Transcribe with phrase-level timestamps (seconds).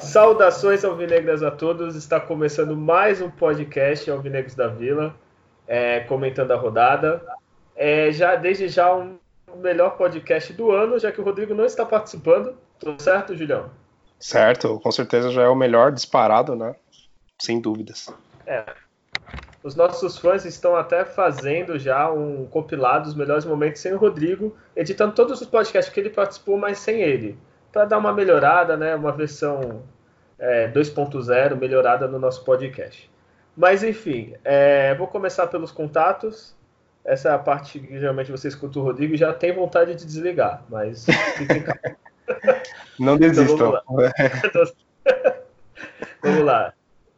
[0.00, 5.14] Saudações alvinegras a todos, está começando mais um podcast Alvinegros da Vila,
[5.66, 7.37] é, comentando a rodada.
[7.78, 9.16] É, já Desde já um
[9.56, 12.54] melhor podcast do ano, já que o Rodrigo não está participando.
[12.78, 13.70] Tudo certo, Julião?
[14.18, 16.74] Certo, com certeza já é o melhor disparado, né?
[17.40, 18.12] Sem dúvidas.
[18.44, 18.64] É.
[19.62, 24.56] Os nossos fãs estão até fazendo já um compilado dos melhores momentos sem o Rodrigo,
[24.74, 27.38] editando todos os podcasts que ele participou, mas sem ele.
[27.72, 28.94] Para dar uma melhorada, né?
[28.96, 29.82] Uma versão
[30.38, 33.08] é, 2.0 melhorada no nosso podcast.
[33.56, 36.56] Mas enfim, é, vou começar pelos contatos.
[37.04, 40.04] Essa é a parte que geralmente você escuta o Rodrigo e já tem vontade de
[40.04, 41.06] desligar, mas
[41.36, 41.64] fiquem
[42.98, 43.54] Não desistam.
[43.54, 44.12] Então, vamos lá.
[46.22, 46.74] vamos lá.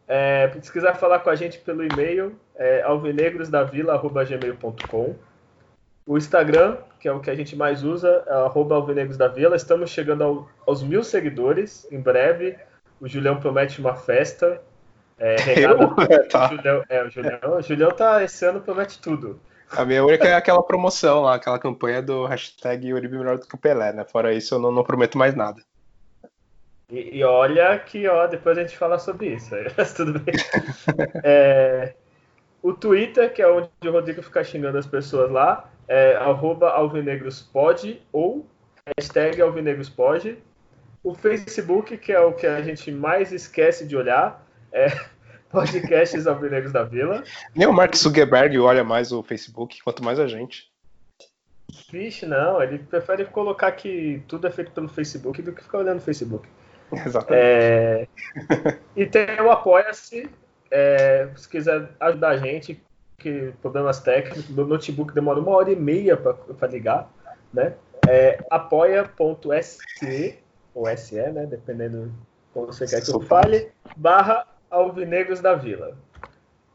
[0.06, 5.14] É, se quiser falar com a gente pelo e-mail, é alvinegrosdavila.gmail.com
[6.06, 9.56] O Instagram, que é o que a gente mais usa, é alvinegrosdavila.
[9.56, 12.56] Estamos chegando ao, aos mil seguidores em breve.
[13.00, 14.60] O Julião promete uma festa.
[15.18, 15.94] É, Eu?
[16.28, 16.46] Tá.
[16.46, 19.40] O Julião, é, o Julião, o Julião tá esse ano promete tudo.
[19.72, 23.54] A minha única é aquela promoção lá, aquela campanha do hashtag Uribe melhor do que
[23.54, 24.04] o Pelé, né?
[24.04, 25.62] Fora isso, eu não, não prometo mais nada.
[26.90, 30.34] E, e, olha que, ó, depois a gente fala sobre isso, mas tudo bem.
[31.22, 31.94] É,
[32.62, 38.46] o Twitter, que é onde o Rodrigo fica xingando as pessoas lá, é alvinegrospod ou
[38.98, 40.36] hashtag alvinegrospod.
[41.02, 44.88] O Facebook, que é o que a gente mais esquece de olhar, é
[45.50, 47.24] Podcasts Alvinegros da Vila.
[47.54, 50.70] Nem o Mark Zuckerberg olha mais o Facebook, quanto mais a gente.
[51.90, 55.98] Vixe, não, ele prefere colocar que tudo é feito pelo Facebook do que ficar olhando
[55.98, 56.48] o Facebook.
[56.92, 57.42] Exatamente.
[57.42, 58.08] É...
[58.96, 60.28] e tem o Apoia-se,
[60.70, 62.82] é, se quiser ajudar a gente,
[63.18, 67.10] que problemas técnicos, meu notebook demora uma hora e meia para ligar,
[67.52, 67.74] né?
[68.08, 70.38] É apoia.se
[70.74, 71.46] ou SE, né?
[71.46, 72.12] Dependendo
[72.52, 75.96] como você quer que eu fale, barra Alvinegros da Vila.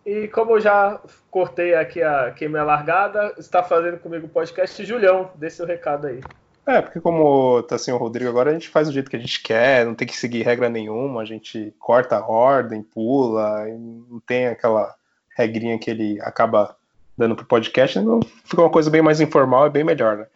[0.06, 1.00] E como eu já
[1.32, 6.22] cortei aqui a queima largada, está fazendo comigo o podcast Julião, dê seu recado aí.
[6.68, 9.20] É, porque como tá assim o Rodrigo agora, a gente faz do jeito que a
[9.20, 14.20] gente quer, não tem que seguir regra nenhuma, a gente corta a ordem, pula, não
[14.20, 14.94] tem aquela
[15.36, 16.76] regrinha que ele acaba
[17.18, 20.28] dando pro podcast, então fica uma coisa bem mais informal e bem melhor, né?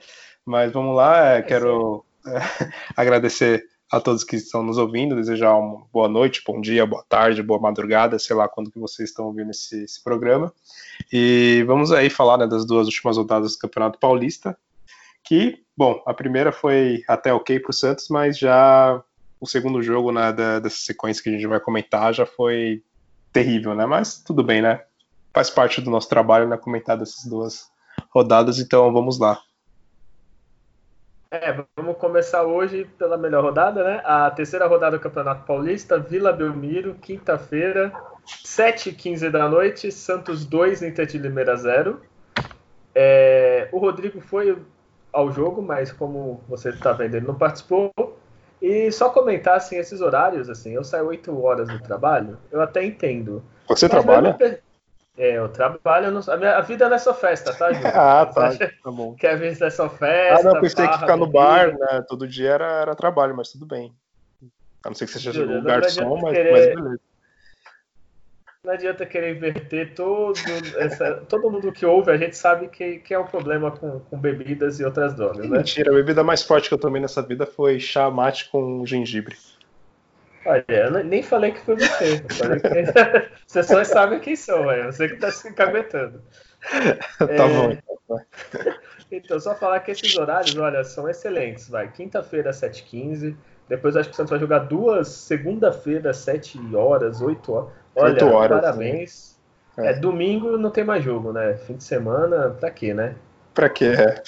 [0.46, 2.06] Mas vamos lá, é, quero
[2.96, 7.42] agradecer a todos que estão nos ouvindo, desejar uma boa noite, bom dia, boa tarde,
[7.42, 10.54] boa madrugada, sei lá quando que vocês estão ouvindo esse, esse programa.
[11.12, 14.56] E vamos aí falar né, das duas últimas rodadas do Campeonato Paulista,
[15.24, 19.02] que, bom, a primeira foi até ok para o Santos, mas já
[19.40, 22.84] o segundo jogo né, da, dessa sequência que a gente vai comentar já foi
[23.34, 23.86] terrível, né?
[23.86, 24.82] Mas tudo bem, né?
[25.34, 26.58] Faz parte do nosso trabalho, né?
[26.58, 27.70] Comentar dessas duas
[28.12, 29.42] rodadas, então vamos lá.
[31.32, 34.02] É, vamos começar hoje pela melhor rodada, né?
[34.04, 37.94] A terceira rodada do Campeonato Paulista, Vila Belmiro, quinta-feira,
[38.26, 42.02] 7h15 da noite, Santos 2, Inter de Limeira 0.
[42.96, 44.58] É, o Rodrigo foi
[45.14, 47.92] ao jogo, mas como você está vendo, ele não participou.
[48.60, 52.84] E só comentar, assim, esses horários, assim, eu saio 8 horas do trabalho, eu até
[52.84, 53.44] entendo.
[53.68, 54.36] Você trabalha?
[54.40, 54.60] É,
[55.20, 56.12] eu trabalho.
[56.12, 56.22] No...
[56.32, 56.58] A, minha...
[56.58, 57.82] a vida não é só festa, tá, Ju?
[57.94, 58.52] ah, tá.
[58.58, 59.16] Tá bom.
[59.16, 60.48] Que a vida é só festa.
[60.48, 62.02] Ah, não, pensei que ficar no bar, né?
[62.08, 63.94] Todo dia era, era trabalho, mas tudo bem.
[64.84, 66.52] A não ser que seja o garçom, mas, querer...
[66.52, 67.00] mas beleza.
[68.64, 70.38] Não adianta querer inverter todo,
[70.78, 74.20] essa, todo mundo que ouve, a gente sabe que, que é um problema com, com
[74.20, 75.58] bebidas e outras drogas, né?
[75.58, 79.38] Mentira, a bebida mais forte que eu tomei nessa vida foi chá mate com gengibre.
[80.46, 82.20] Olha, eu nem falei que foi você.
[82.22, 83.30] Que...
[83.46, 84.86] Vocês só sabem quem são, velho.
[84.86, 86.22] Você que tá se encaguetando.
[87.18, 87.38] tá é...
[87.38, 87.78] bom.
[89.12, 91.68] Então, só falar que esses horários, olha, são excelentes.
[91.68, 93.36] Vai, quinta-feira, 7h15.
[93.68, 97.72] Depois acho que o Santos vai jogar duas, segunda-feira, 7 horas, 8 horas.
[97.96, 99.40] Olha, 8 horas, parabéns.
[99.78, 99.88] É.
[99.88, 99.94] é.
[99.94, 101.56] domingo não tem mais jogo, né?
[101.58, 103.16] Fim de semana, pra quê, né?
[103.54, 103.86] Pra quê?
[103.86, 104.22] É.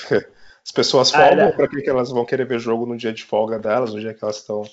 [0.63, 3.57] As pessoas folgam, ah, pra que elas vão querer ver jogo no dia de folga
[3.57, 4.63] delas, no dia que elas estão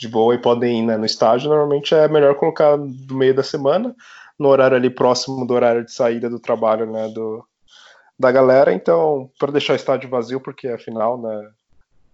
[0.00, 3.42] de boa e podem ir né, no estádio, normalmente é melhor colocar do meio da
[3.42, 3.94] semana,
[4.38, 7.44] no horário ali próximo do horário de saída do trabalho né, do,
[8.18, 8.72] da galera.
[8.72, 11.50] Então, para deixar o estádio vazio, porque afinal, né,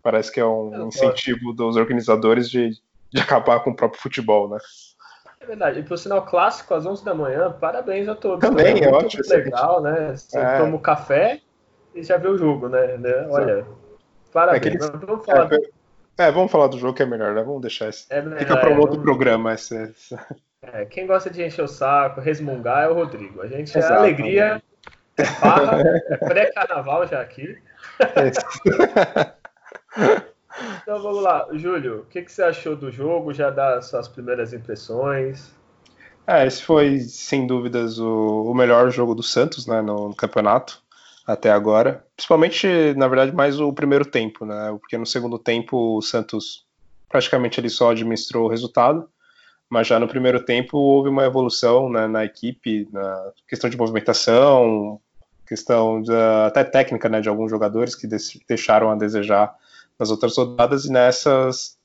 [0.02, 2.70] parece que é um incentivo dos organizadores de,
[3.12, 4.58] de acabar com o próprio futebol, né?
[5.38, 5.78] É verdade.
[5.78, 8.40] E por sinal clássico, às 11 da manhã, parabéns a todos.
[8.40, 9.22] Também, é, é ótimo.
[9.28, 10.16] legal, né?
[10.16, 10.58] Você é.
[10.58, 11.40] toma um café
[11.94, 12.96] e já viu o jogo, né?
[12.96, 13.28] né?
[13.30, 13.64] Olha,
[14.32, 14.64] parabéns.
[14.64, 14.90] É eles...
[15.06, 15.52] vamos falar.
[15.52, 15.75] É,
[16.18, 17.42] é, vamos falar do jogo que é melhor, né?
[17.42, 18.06] Vamos deixar isso.
[18.10, 19.04] É, Fica para um outro vamos...
[19.04, 19.52] programa.
[19.52, 20.36] Essa, essa...
[20.62, 23.42] É, quem gosta de encher o saco, resmungar é o Rodrigo.
[23.42, 24.62] A gente Exato, é alegria,
[25.16, 27.58] é farra, é pré-carnaval já aqui.
[30.82, 33.32] então vamos lá, Júlio, o que, que você achou do jogo?
[33.32, 35.54] Já dá suas primeiras impressões?
[36.26, 40.82] É, esse foi, sem dúvidas, o, o melhor jogo do Santos né, no, no, campeonato
[41.26, 42.04] até agora.
[42.14, 44.76] Principalmente, na verdade, mais o primeiro tempo, né?
[44.80, 46.64] Porque no segundo tempo o Santos
[47.08, 49.08] praticamente ele só administrou o resultado,
[49.68, 55.00] mas já no primeiro tempo houve uma evolução né, na equipe, na questão de movimentação,
[55.46, 56.12] questão de,
[56.46, 58.08] até técnica né, de alguns jogadores que
[58.48, 59.54] deixaram a desejar
[59.98, 61.76] nas outras rodadas e nessas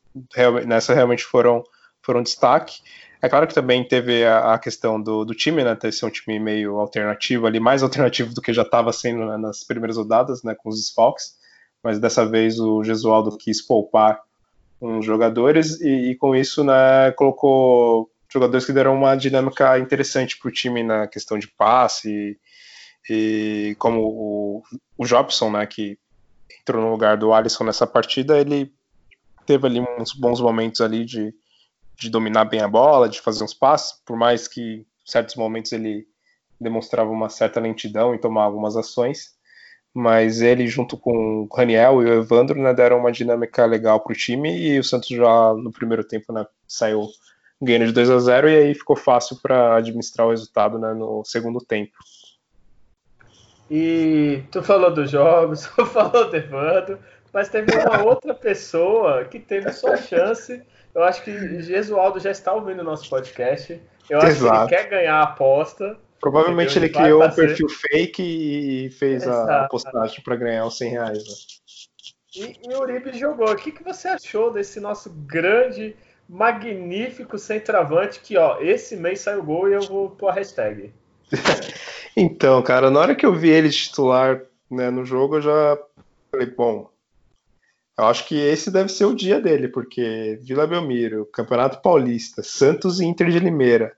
[0.66, 1.64] nessa realmente foram
[2.02, 2.82] foram destaque.
[3.22, 5.76] É claro que também teve a, a questão do, do, time, né?
[5.76, 9.38] Ter ser um time meio alternativo ali, mais alternativo do que já estava sendo né,
[9.38, 10.56] nas primeiras rodadas, né?
[10.56, 11.36] Com os desfalques.
[11.84, 14.20] Mas dessa vez o Gesualdo quis poupar
[14.82, 17.12] uns jogadores e, e com isso, né?
[17.12, 22.40] Colocou jogadores que deram uma dinâmica interessante para o time na questão de passe
[23.10, 24.64] e, e como o,
[24.98, 25.66] o Jobson, né?
[25.68, 25.96] Que
[26.62, 28.74] entrou no lugar do Alisson nessa partida, ele
[29.46, 31.34] teve ali uns bons momentos ali de
[32.02, 35.72] de dominar bem a bola, de fazer uns passes, por mais que em certos momentos
[35.72, 36.08] ele
[36.60, 39.36] demonstrava uma certa lentidão em tomar algumas ações,
[39.94, 44.14] mas ele junto com o Raniel e o Evandro né, deram uma dinâmica legal para
[44.14, 47.08] o time e o Santos já no primeiro tempo né, saiu
[47.62, 51.24] ganhando de 2 a 0 e aí ficou fácil para administrar o resultado né, no
[51.24, 51.94] segundo tempo.
[53.70, 56.98] E tu falou dos jogos, tu falou do Evandro,
[57.32, 60.64] mas teve uma outra pessoa que teve sua chance
[60.94, 63.82] eu acho que Gesualdo já está ouvindo o nosso podcast.
[64.10, 64.68] Eu acho Exato.
[64.68, 65.98] que ele quer ganhar a aposta.
[66.20, 67.44] Provavelmente ele, criou fazer...
[67.44, 69.52] um perfil fake e fez Exato.
[69.52, 71.18] a postagem para ganhar os 100 reais.
[71.18, 71.34] Né?
[72.36, 73.50] E, e o Uribe jogou.
[73.50, 75.96] O que, que você achou desse nosso grande,
[76.28, 80.94] magnífico centroavante que, ó, esse mês saiu gol e eu vou pôr a hashtag.
[82.16, 85.78] então, cara, na hora que eu vi ele titular né, no jogo, eu já
[86.30, 86.91] falei, bom,
[87.98, 93.00] eu acho que esse deve ser o dia dele, porque Vila Belmiro, Campeonato Paulista, Santos
[93.00, 93.94] e Inter de Limeira.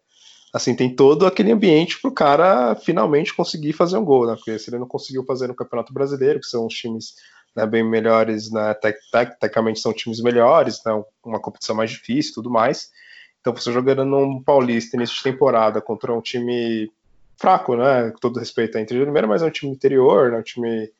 [0.53, 4.35] Assim, tem todo aquele ambiente para o cara finalmente conseguir fazer um gol, né?
[4.35, 7.15] Porque se ele não conseguiu fazer no Campeonato Brasileiro, que são os times
[7.55, 12.49] né, bem melhores, né, tec tecnicamente são times melhores, né, uma competição mais difícil tudo
[12.49, 12.91] mais.
[13.39, 16.91] Então, você jogando num Paulista início de temporada contra um time
[17.37, 18.11] fraco, né?
[18.11, 20.91] Com todo respeito à Inter de Limeira, mas é um time interior, né, um time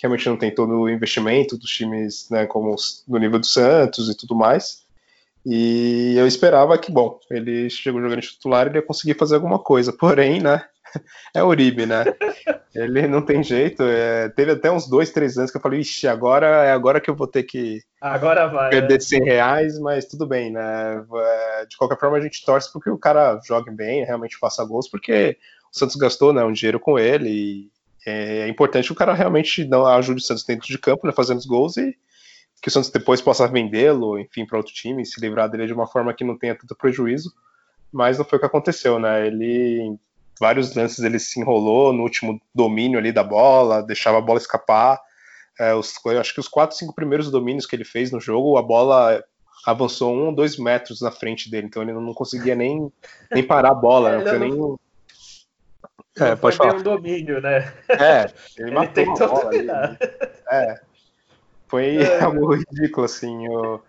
[0.00, 2.74] realmente não tem todo o investimento dos times, né, como
[3.06, 4.86] no nível do Santos e tudo mais.
[5.44, 9.36] E eu esperava que, bom, ele chegou jogando de titular e ele ia conseguir fazer
[9.36, 9.92] alguma coisa.
[9.92, 10.62] Porém, né,
[11.34, 12.04] é o Uribe, né?
[12.74, 13.82] Ele não tem jeito.
[13.82, 17.08] É, teve até uns dois, três anos que eu falei, ixi, agora é agora que
[17.08, 21.04] eu vou ter que agora vai, perder 100 reais, mas tudo bem, né?
[21.14, 24.88] É, de qualquer forma, a gente torce porque o cara jogue bem, realmente faça gols,
[24.88, 25.36] porque
[25.74, 27.70] o Santos gastou né, um dinheiro com ele e
[28.08, 31.12] é, é importante que o cara realmente não ajude o Santos dentro de campo, né,
[31.12, 31.96] fazendo os gols e
[32.60, 35.86] que o Santos depois possa vendê-lo, enfim, para outro time, se livrar dele de uma
[35.86, 37.32] forma que não tenha tanto prejuízo.
[37.92, 39.26] Mas não foi o que aconteceu, né?
[39.26, 40.00] Ele, em
[40.40, 45.00] vários lances, ele se enrolou no último domínio ali da bola, deixava a bola escapar.
[45.58, 48.62] É, os, acho que os quatro, cinco primeiros domínios que ele fez no jogo, a
[48.62, 49.22] bola
[49.64, 52.92] avançou um, dois metros na frente dele, então ele não conseguia nem,
[53.30, 54.76] nem parar a bola, é, não, nem
[56.20, 56.76] é, pode falar.
[56.76, 57.72] um domínio, né?
[57.88, 59.96] É, ele, ele tentou dominar.
[60.50, 60.80] É,
[61.68, 62.20] foi é.
[62.24, 63.80] algo ridículo, assim, o,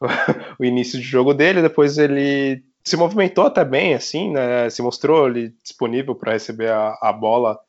[0.58, 5.26] o, início de jogo dele, depois ele se movimentou até bem, assim, né, se mostrou
[5.26, 7.60] ali disponível para receber a, a, bola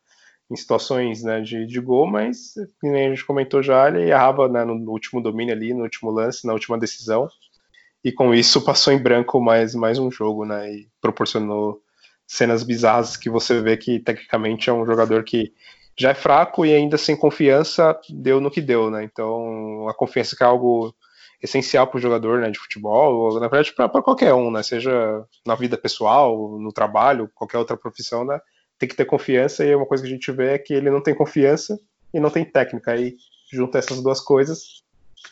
[0.50, 4.66] em situações né, de, de gol, mas, como a gente comentou já, ele errava né,
[4.66, 7.30] no, no último domínio ali, no último lance, na última decisão,
[8.04, 11.80] e com isso passou em branco mais, mais um jogo, né, e proporcionou
[12.28, 15.54] cenas bizarras que você vê que tecnicamente é um jogador que
[15.98, 19.04] já é fraco e ainda sem confiança deu no que deu, né?
[19.04, 20.94] Então a confiança que é algo
[21.42, 24.64] essencial para o jogador né, de futebol, ou na verdade para qualquer um, né?
[24.64, 28.40] Seja na vida pessoal, no trabalho, qualquer outra profissão, né?
[28.80, 31.02] Tem que ter confiança e uma coisa que a gente vê é que ele não
[31.02, 31.78] tem confiança
[32.14, 32.92] e não tem técnica.
[32.92, 33.16] Aí
[33.52, 34.84] junta essas duas coisas,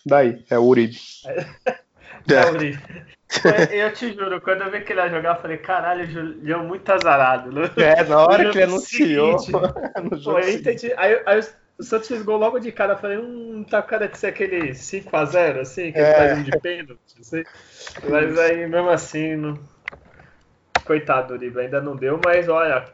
[0.06, 0.98] daí é o Uribe.
[2.30, 3.12] É.
[3.72, 6.90] Eu te juro, quando eu vi que ele ia jogar, eu falei, caralho, Julião muito
[6.92, 7.50] azarado.
[7.50, 7.72] Né?
[7.78, 9.38] É, na hora que ele anunciou.
[10.50, 10.94] entendi.
[10.98, 11.40] Aí, aí,
[11.80, 12.94] o Santos fez gol logo de cara.
[12.94, 16.02] Eu falei, hum, tá cara de ser aquele 5x0, assim, que é.
[16.02, 17.44] ele faz um de pênalti, assim.
[18.10, 19.58] Mas aí, mesmo assim, não...
[20.84, 22.20] coitado do Uribe, ainda não deu.
[22.24, 22.86] Mas olha,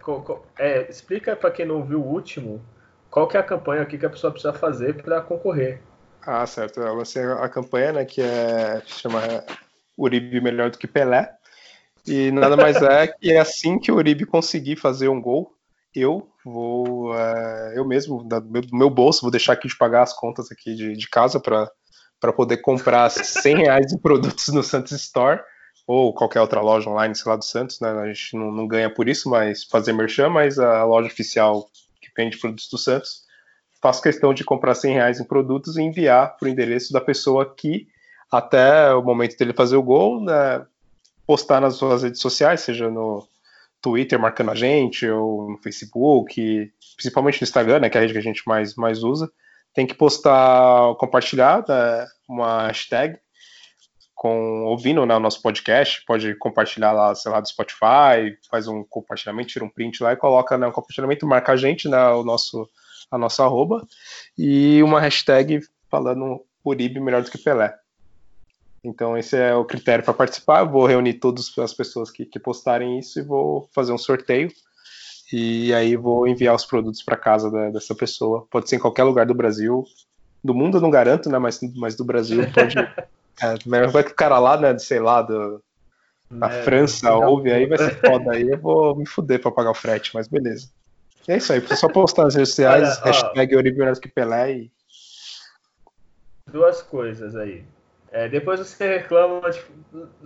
[0.59, 2.63] é, explica pra quem não viu o último
[3.09, 5.81] qual que é a campanha aqui que a pessoa precisa fazer para concorrer.
[6.29, 6.81] Ah, certo.
[6.81, 9.21] Eu lancei a campanha, né, que é chama
[9.97, 11.33] Uribe melhor do que Pelé.
[12.05, 15.53] E nada mais é que é assim que o Uribe conseguir fazer um gol,
[15.95, 20.51] eu vou, é, eu mesmo, do meu, bolso, vou deixar aqui de pagar as contas
[20.51, 25.41] aqui de, de casa para poder comprar 100 reais em produtos no Santos Store
[25.87, 27.89] ou qualquer outra loja online, sei lá, do Santos, né?
[27.89, 31.69] A gente não, não ganha por isso, mas fazer merchan, mas a loja oficial
[32.01, 33.26] que vende produtos do Santos,
[33.81, 37.53] faço questão de comprar 100 reais em produtos e enviar para o endereço da pessoa
[37.55, 37.87] que,
[38.31, 40.65] até o momento dele fazer o gol, né,
[41.25, 43.27] postar nas suas redes sociais, seja no
[43.81, 48.13] Twitter marcando a gente, ou no Facebook, principalmente no Instagram, né, que é a rede
[48.13, 49.31] que a gente mais, mais usa,
[49.73, 53.17] tem que postar, compartilhar né, uma hashtag
[54.17, 58.83] com ouvindo né, o nosso podcast, pode compartilhar lá, sei lá, do Spotify, faz um
[58.83, 62.23] compartilhamento, tira um print lá e coloca né, um compartilhamento, marca a gente, né, o
[62.23, 62.67] nosso,
[63.09, 63.85] a nossa arroba,
[64.37, 67.73] e uma hashtag falando Uribe melhor do que Pelé.
[68.83, 70.61] Então, esse é o critério para participar.
[70.61, 74.49] Eu vou reunir todas as pessoas que, que, postarem isso e vou fazer um sorteio.
[75.31, 78.47] E aí vou enviar os produtos para casa da, dessa pessoa.
[78.49, 79.83] Pode ser em qualquer lugar do Brasil.
[80.43, 81.37] Do mundo eu não garanto, né?
[81.37, 82.77] Mas, mas do Brasil pode.
[83.41, 84.77] é, vai que o cara lá, né?
[84.77, 85.61] Sei lá, do,
[86.29, 88.31] da é, França ouve, aí vai ser foda.
[88.31, 90.69] Aí eu vou me fuder para pagar o frete, mas beleza.
[91.27, 91.61] É isso aí.
[91.75, 94.71] Só postar nas redes sociais, Olha, hashtag Oribe que Pelé e.
[96.49, 97.65] Duas coisas aí.
[98.11, 99.61] É, depois você reclama de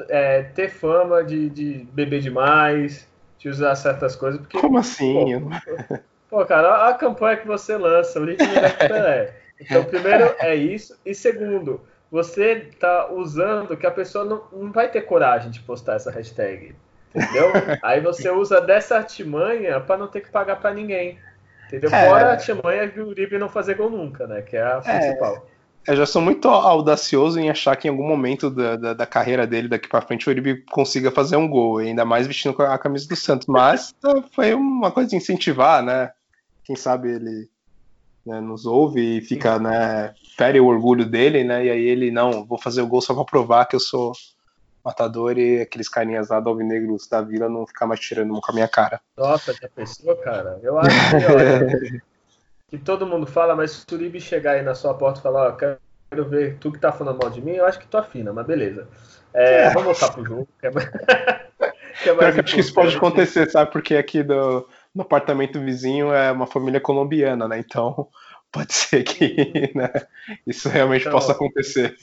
[0.08, 3.08] é, ter fama de, de, beber demais,
[3.40, 4.40] de usar certas coisas.
[4.40, 5.40] Porque, Como assim?
[5.40, 9.34] Pô, pô, cara, a campanha que você lança, o link é.
[9.60, 10.98] Então, primeiro é isso.
[11.04, 11.82] E segundo,
[12.12, 16.76] você tá usando que a pessoa não, não vai ter coragem de postar essa hashtag.
[17.14, 17.52] Entendeu?
[17.84, 21.20] Aí você usa dessa artimanha para não ter que pagar para ninguém.
[21.68, 21.90] Entendeu?
[21.94, 22.08] É.
[22.08, 24.42] Fora a artimanha de o Uribe não fazer gol nunca, né?
[24.42, 25.00] Que é a é.
[25.00, 25.48] principal.
[25.88, 29.48] Eu já sou muito audacioso em achar que em algum momento da, da, da carreira
[29.48, 33.08] dele daqui para frente o Uribe consiga fazer um gol, ainda mais vestindo a camisa
[33.08, 33.48] do Santos.
[33.48, 36.12] Mas é, foi uma coisa de incentivar, né?
[36.64, 37.50] Quem sabe ele
[38.26, 40.14] né, nos ouve e fica, né?
[40.38, 41.66] Fere o orgulho dele, né?
[41.66, 44.14] E aí ele, não, vou fazer o gol só para provar que eu sou
[44.84, 48.56] matador e aqueles carinhas lá do Alvinegros da Vila não ficar mais tirando com a
[48.56, 49.02] minha cara.
[49.18, 50.60] Nossa, já pensou, cara?
[50.64, 52.04] Eu acho que, olha,
[52.68, 55.50] que todo mundo fala, mas se o Turibi chegar aí na sua porta e falar,
[55.50, 58.32] ó, quero ver tu que tá falando mal de mim, eu acho que tu afina,
[58.32, 58.88] mas beleza.
[59.34, 59.70] É, é.
[59.70, 60.48] Vamos voltar pro jogo.
[60.60, 60.90] Que é mais...
[62.04, 63.72] que é mais que acho que isso pode acontecer, sabe?
[63.72, 67.60] Porque aqui do, no apartamento vizinho é uma família colombiana, né?
[67.60, 68.08] Então
[68.52, 69.92] pode ser que né,
[70.46, 71.96] isso realmente então, possa acontecer.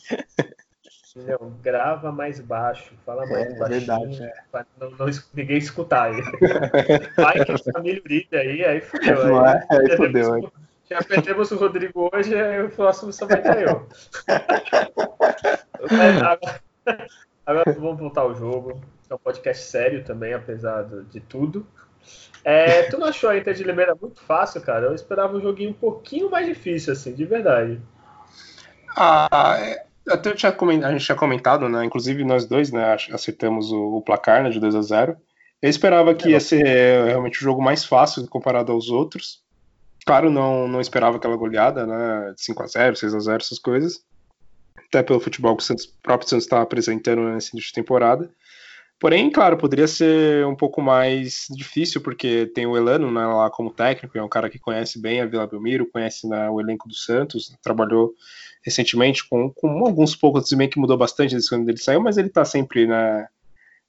[1.63, 4.33] Grava mais baixo, fala mais é, baixinho, verdade, é.
[4.51, 6.23] pra não, não, ninguém escutar aí.
[7.17, 9.41] Vai que a família Uribe aí, aí fudeu.
[9.41, 10.49] Aí, é, aí fudeu, aí.
[10.91, 13.87] Já perdemos o Rodrigo hoje, aí o próximo só vai ter eu.
[16.25, 17.07] agora,
[17.45, 18.81] agora vamos voltar ao jogo.
[19.11, 21.67] É um podcast sério também, apesar de tudo.
[22.45, 24.87] É, tu não achou a Inter de Limeira muito fácil, cara?
[24.87, 27.81] Eu esperava um joguinho um pouquinho mais difícil, assim, de verdade.
[28.97, 30.55] Ah, é, até tinha,
[30.87, 31.85] a gente tinha comentado, né?
[31.85, 32.97] Inclusive nós dois, né?
[33.13, 35.17] Acertamos o, o placar né, de 2 a 0
[35.63, 36.65] Eu esperava que ia ser
[37.07, 39.43] realmente o jogo mais fácil comparado aos outros.
[40.07, 42.35] Claro, não, não esperava aquela goleada, né?
[42.37, 44.03] 5 a 0 6 a 0 essas coisas.
[44.89, 48.31] Até pelo futebol que o, Santos, próprio Santos estava apresentando nesse início de temporada.
[49.01, 53.71] Porém, claro, poderia ser um pouco mais difícil, porque tem o Elano né, lá como
[53.71, 56.95] técnico, é um cara que conhece bem a Vila Belmiro, conhece né, o elenco do
[56.97, 58.13] Santos, trabalhou
[58.63, 62.29] recentemente com, com alguns poucos, bem que mudou bastante desde quando ele saiu, mas ele
[62.29, 63.27] está sempre né,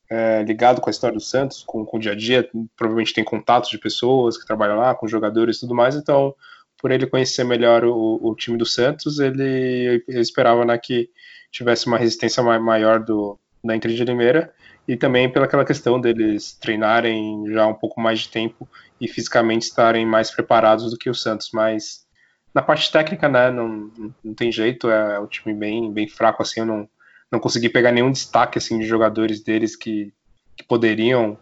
[0.10, 3.24] é, ligado com a história do Santos, com, com, o dia a dia, provavelmente tem
[3.24, 6.34] contatos de pessoas que trabalham lá, com jogadores e tudo mais, então,
[6.78, 11.10] por ele conhecer melhor o, o time do Santos, ele, ele esperava né, que
[11.52, 14.54] tivesse uma resistência maior do, da Inter de Limeira,
[14.88, 18.68] e também pelaquela questão deles treinarem já um pouco mais de tempo
[19.00, 22.08] e fisicamente estarem mais preparados do que o Santos, mas
[22.54, 23.92] na parte técnica, né, não,
[24.24, 26.90] não tem jeito, é, é um time bem, bem fraco, assim, eu não,
[27.32, 30.14] não consegui pegar nenhum destaque, assim, de jogadores deles que,
[30.56, 31.38] que poderiam,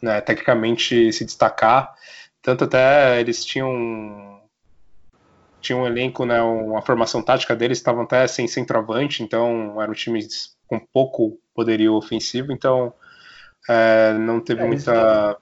[0.00, 1.94] né, tecnicamente se destacar,
[2.42, 4.40] tanto até eles tinham
[5.60, 10.56] tinham um elenco, né, uma formação tática deles, estavam até sem centroavante, então eram times
[10.66, 12.92] com pouco poderio ofensivo, então
[13.68, 15.38] é, não teve é, muita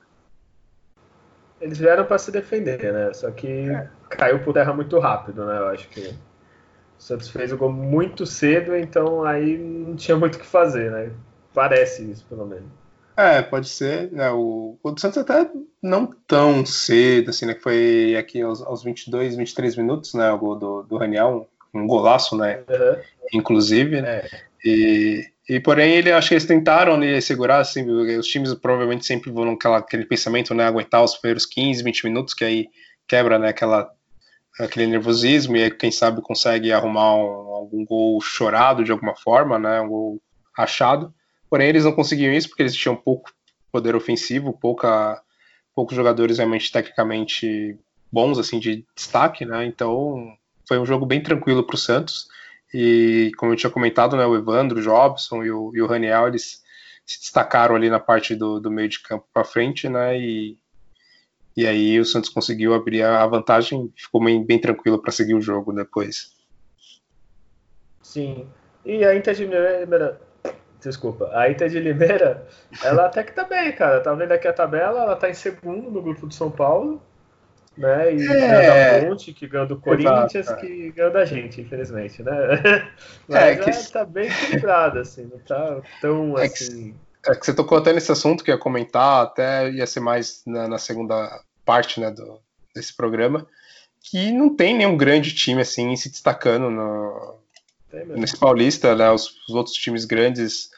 [1.61, 3.13] eles vieram para se defender, né?
[3.13, 3.89] Só que é.
[4.11, 5.59] Caiu por terra muito rápido, né?
[5.59, 6.15] Eu acho que o
[6.99, 11.11] Santos fez o gol muito cedo, então aí não tinha muito o que fazer, né?
[11.55, 12.69] Parece isso, pelo menos.
[13.17, 14.11] É, pode ser.
[14.13, 15.51] Né, o, o do Santos até
[15.83, 17.55] não tão cedo, assim, né?
[17.55, 20.31] Que foi aqui aos, aos 22, 23 minutos, né?
[20.33, 22.63] O gol do, do Raniel, um, um golaço, né?
[22.69, 23.03] Uhum.
[23.35, 24.01] Inclusive.
[24.01, 24.17] Né?
[24.19, 24.31] É.
[24.65, 29.31] E, e porém, ele acho que eles tentaram né, segurar, assim, os times provavelmente sempre
[29.31, 30.65] vão naquela, aquele pensamento, né?
[30.65, 32.69] Aguentar os primeiros 15, 20 minutos, que aí
[33.07, 33.49] quebra, né?
[33.49, 33.91] Aquela,
[34.59, 39.59] aquele nervosismo e aí, quem sabe consegue arrumar um, algum gol chorado de alguma forma,
[39.59, 39.81] né?
[39.81, 40.23] Um gol
[40.57, 41.15] achado.
[41.49, 43.31] Porém, eles não conseguiam isso porque eles tinham pouco
[43.73, 45.21] poder ofensivo, pouca,
[45.75, 47.79] poucos jogadores realmente tecnicamente
[48.13, 49.65] bons, assim, de destaque, né?
[49.65, 52.29] Então, foi um jogo bem tranquilo para o Santos.
[52.73, 56.29] E, como eu tinha comentado, né, o Evandro, o Jobson e o, e o Raniel,
[56.29, 56.63] eles
[57.05, 60.19] se destacaram ali na parte do, do meio de campo para frente, né?
[60.19, 60.57] E,
[61.57, 65.43] e aí o Santos conseguiu abrir a vantagem, ficou bem, bem tranquilo para seguir o
[65.43, 66.33] jogo depois.
[68.03, 68.47] Sim.
[68.85, 70.21] E a Inter de Limeira,
[70.81, 72.47] desculpa, a Inter de Limeira,
[72.83, 74.01] ela até que tá bem, cara.
[74.01, 77.01] Tá vendo aqui a tabela, ela tá em segundo no grupo de São Paulo
[77.81, 78.15] né?
[78.15, 79.01] E é...
[79.01, 80.61] da Ponte, que ganhou do Corinthians, Exato.
[80.61, 82.33] que ganhou da gente, infelizmente, né?
[83.29, 83.93] É, Mas é, que...
[83.93, 86.93] tá bem equilibrado, assim, não tá tão é assim.
[86.93, 86.95] Que,
[87.27, 90.69] é que você tocou até nesse assunto que ia comentar, até ia ser mais na,
[90.69, 92.39] na segunda parte né, do,
[92.75, 93.47] desse programa,
[94.01, 97.39] que não tem nenhum grande time assim se destacando no,
[98.17, 99.11] nesse Paulista, né?
[99.11, 100.71] Os, os outros times grandes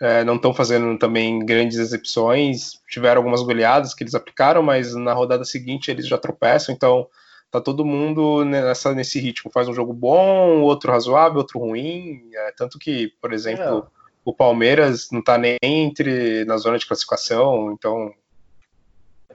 [0.00, 2.80] é, não estão fazendo também grandes exibições.
[2.88, 7.06] Tiveram algumas goleadas que eles aplicaram, mas na rodada seguinte eles já tropeçam, então
[7.50, 9.50] tá todo mundo nessa, nesse ritmo.
[9.52, 12.30] Faz um jogo bom, outro razoável, outro ruim.
[12.34, 14.01] É, tanto que, por exemplo, é.
[14.24, 18.12] O Palmeiras não tá nem entre na zona de classificação, então.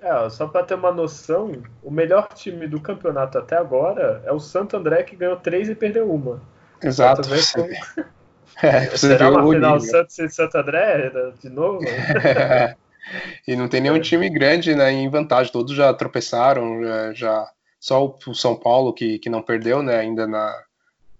[0.02, 1.52] É, só para ter uma noção,
[1.84, 5.76] o melhor time do campeonato até agora é o Santo André, que ganhou três e
[5.76, 6.42] perdeu uma.
[6.82, 7.22] Exato.
[8.64, 11.82] É, Será uma final Santos e Santo André de novo?
[13.48, 18.16] e não tem nenhum time grande né, em vantagem, todos já tropeçaram, já, já só
[18.26, 20.52] o São Paulo que, que não perdeu né, ainda na,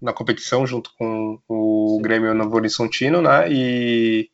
[0.00, 1.98] na competição junto com o.
[2.00, 3.50] Grêmio Novo Horizontino, né?
[3.50, 4.30] E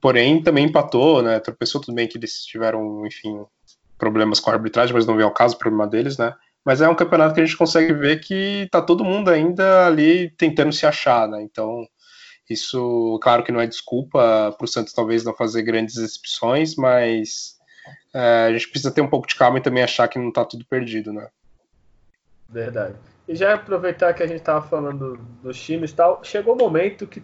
[0.00, 1.40] porém também empatou, né?
[1.40, 3.44] Tropeçou tudo bem que eles tiveram, enfim,
[3.98, 6.34] problemas com a arbitragem, mas não veio ao caso o problema deles, né?
[6.64, 10.30] Mas é um campeonato que a gente consegue ver que tá todo mundo ainda ali
[10.30, 11.42] tentando se achar, né?
[11.42, 11.86] Então
[12.48, 17.56] isso, claro que não é desculpa para o Santos talvez não fazer grandes exibições, mas
[18.12, 20.44] é, a gente precisa ter um pouco de calma e também achar que não está
[20.44, 21.28] tudo perdido, né?
[22.48, 22.94] Verdade.
[23.26, 26.60] E já aproveitar que a gente estava falando dos times e tal, chegou o um
[26.60, 27.22] momento que,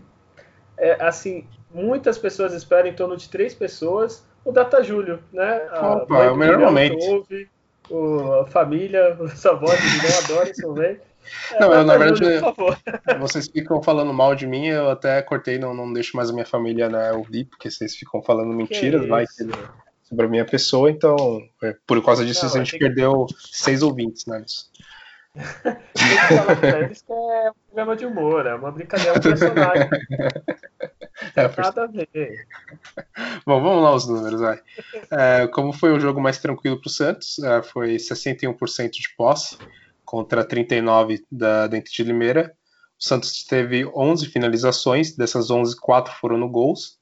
[0.79, 5.61] é, assim, muitas pessoas esperam em torno de três pessoas o Data Júlio, né?
[5.73, 6.99] Opa, é o melhor momento.
[6.99, 7.49] Ouve,
[7.91, 11.11] o, a família, os avós não adoram esse momento.
[11.61, 12.41] Não, eu, na verdade,
[13.21, 16.47] vocês ficam falando mal de mim, eu até cortei, não, não deixo mais a minha
[16.47, 19.27] família né, ouvir, porque vocês ficam falando mentiras, vai
[20.03, 21.15] sobre a minha pessoa, então,
[21.63, 23.35] é, por causa disso, não, a gente perdeu que...
[23.53, 24.43] seis ouvintes, né?
[24.47, 25.00] Que pra
[25.35, 29.89] eles que é um programa de humor, é uma brincadeira, um personagem.
[31.37, 32.49] Não tem nada a ver.
[33.47, 34.61] Bom, vamos lá os números, vai.
[35.11, 39.57] É, como foi um jogo mais tranquilo para o Santos, é, foi 61% de posse,
[40.05, 42.57] contra 39 da, da Inter de Limeira.
[42.99, 46.99] O Santos teve 11 finalizações, dessas 11, 4 foram no gols,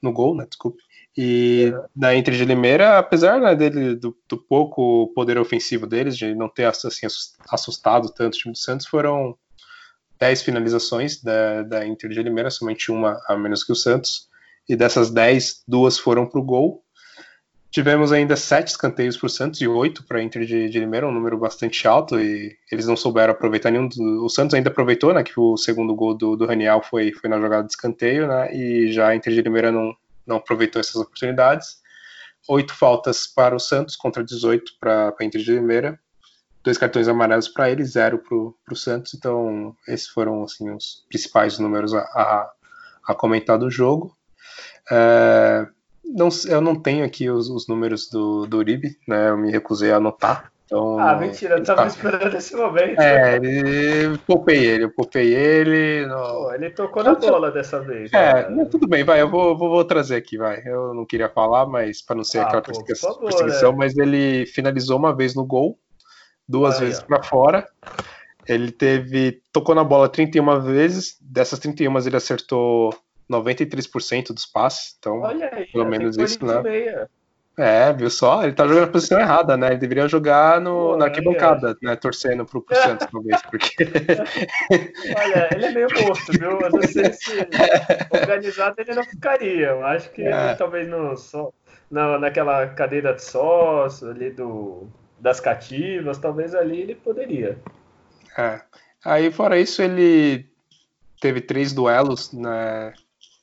[0.00, 0.82] no gol, né, desculpe.
[1.16, 6.34] E da Inter de Limeira, apesar né, dele, do, do, pouco poder ofensivo deles, de
[6.34, 7.06] não ter assim,
[7.48, 9.36] assustado tanto o time do Santos, foram
[10.18, 14.28] 10 finalizações da, da Inter de Limeira, somente uma a menos que o Santos.
[14.68, 16.84] E dessas 10, duas foram para o gol
[17.74, 21.08] Tivemos ainda sete escanteios para o Santos e oito para a Inter de, de, Limeira,
[21.08, 23.88] um número bastante alto, e eles não souberam aproveitar nenhum.
[23.88, 25.24] Do, o Santos ainda aproveitou, né?
[25.24, 28.54] Que o segundo gol do, do Raniel foi, foi na jogada de escanteio, né?
[28.54, 29.92] E já a Inter de Limeira não,
[30.26, 31.82] não aproveitou essas oportunidades.
[32.48, 35.98] Oito faltas para o Santos contra 18 para a Inter de Limeira.
[36.62, 39.14] Dois cartões amarelos para ele, zero para o Santos.
[39.14, 42.52] Então, esses foram assim, os principais números a, a,
[43.08, 44.16] a comentar do jogo.
[44.90, 45.66] É,
[46.04, 49.30] não, eu não tenho aqui os, os números do, do Uribe, né?
[49.30, 50.52] Eu me recusei a anotar.
[50.64, 51.88] Então, ah, mentira, eu tava tá...
[51.88, 52.98] esperando esse momento.
[52.98, 56.06] É, ele, poupei ele, eu poupei ele.
[56.06, 56.16] No...
[56.16, 58.10] Pô, ele tocou na bola dessa vez.
[58.14, 58.64] É, né?
[58.64, 60.62] tudo bem, vai, eu vou, vou, vou, trazer aqui, vai.
[60.64, 63.76] Eu não queria falar, mas para não ser ah, aquela pô, perseguição, favor, perseguição é.
[63.76, 65.78] mas ele finalizou uma vez no gol,
[66.48, 67.68] duas vezes para fora.
[68.48, 69.42] Ele teve.
[69.52, 72.94] tocou na bola 31 vezes, dessas 31 ele acertou
[73.30, 76.62] 93% dos passes, então aí, pelo menos isso, né?
[76.62, 77.10] Meia.
[77.56, 78.42] É, viu só?
[78.42, 79.68] Ele tá jogando na posição errada, né?
[79.68, 81.86] Ele deveria jogar no, Pô, na arquibancada, é.
[81.86, 81.96] né?
[81.96, 83.74] Torcendo pro, pro Santos, talvez, porque.
[85.16, 86.60] Olha, ele é meio morto, viu?
[86.60, 87.48] Eu não sei se
[88.10, 89.68] organizado ele não ficaria.
[89.68, 90.48] Eu acho que é.
[90.48, 91.52] ele, talvez no, só,
[91.88, 94.88] na, naquela cadeira de sócio ali do,
[95.20, 97.56] das cativas, talvez ali ele poderia.
[98.36, 98.60] É.
[99.04, 100.46] Aí, fora isso, ele
[101.20, 102.92] teve três duelos né,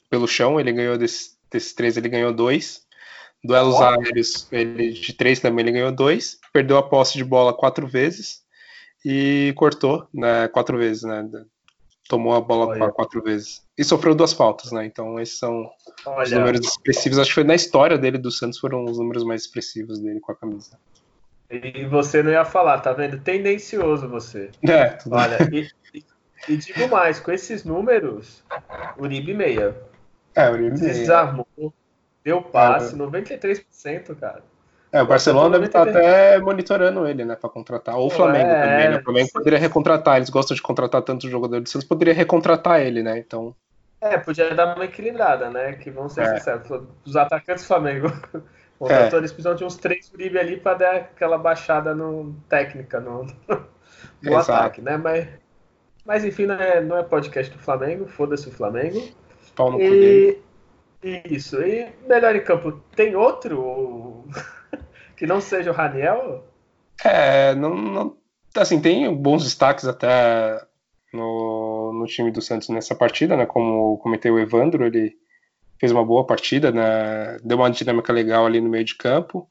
[0.10, 2.86] pelo chão, ele ganhou desses, desses três, ele ganhou dois.
[3.44, 3.84] Duelos oh.
[3.84, 6.40] aéreos, ele de três também ele ganhou dois.
[6.54, 8.42] Perdeu a posse de bola quatro vezes
[9.04, 11.28] e cortou né, quatro vezes, né?
[12.08, 12.92] Tomou a bola Olha.
[12.92, 13.64] quatro vezes.
[13.78, 14.86] E sofreu duas faltas, né?
[14.86, 15.70] Então esses são
[16.06, 16.24] Olha.
[16.24, 17.18] os números expressivos.
[17.18, 20.32] Acho que foi na história dele do Santos foram os números mais expressivos dele com
[20.32, 20.78] a camisa.
[21.50, 23.20] E você não ia falar, tá vendo?
[23.20, 24.52] Tendencioso você.
[24.70, 26.06] É, Olha, e, e,
[26.48, 28.42] e, digo mais, com esses números,
[28.98, 29.76] Uribe meia.
[30.34, 30.94] É, Uribe meia.
[30.94, 31.74] Desarmou,
[32.24, 32.98] deu passe, é.
[32.98, 34.44] 93%, cara.
[34.92, 37.96] É, o Barcelona deve estar tá até monitorando ele, né, para contratar.
[37.96, 38.98] Ou o Flamengo é, também, né?
[38.98, 40.18] O Flamengo poderia recontratar.
[40.18, 43.18] Eles gostam de contratar tanto jogador de Santos, poderia recontratar ele, né?
[43.18, 43.56] Então.
[44.02, 45.74] É, podia dar uma equilibrada, né?
[45.74, 46.38] Que vamos ser é.
[46.38, 48.12] sinceros, os atacantes do Flamengo
[48.78, 49.22] contratou, é.
[49.22, 53.28] eles precisam de uns três Uribe ali para dar aquela baixada no técnica no,
[54.22, 54.98] no ataque, né?
[54.98, 55.28] Mas,
[56.06, 59.02] mas enfim, não é, não é podcast do Flamengo, foda-se o Flamengo.
[59.56, 60.38] Pau no e,
[61.04, 61.62] isso.
[61.62, 64.26] E melhor em campo, tem outro
[65.18, 66.46] que não seja o Raniel?
[67.04, 68.18] É, não, não,
[68.56, 70.62] assim, tem bons destaques até
[71.14, 73.46] no, no time do Santos nessa partida, né?
[73.46, 75.16] Como comentei o Evandro, ele
[75.80, 77.38] fez uma boa partida, né?
[77.44, 79.50] Deu uma dinâmica legal ali no meio de campo.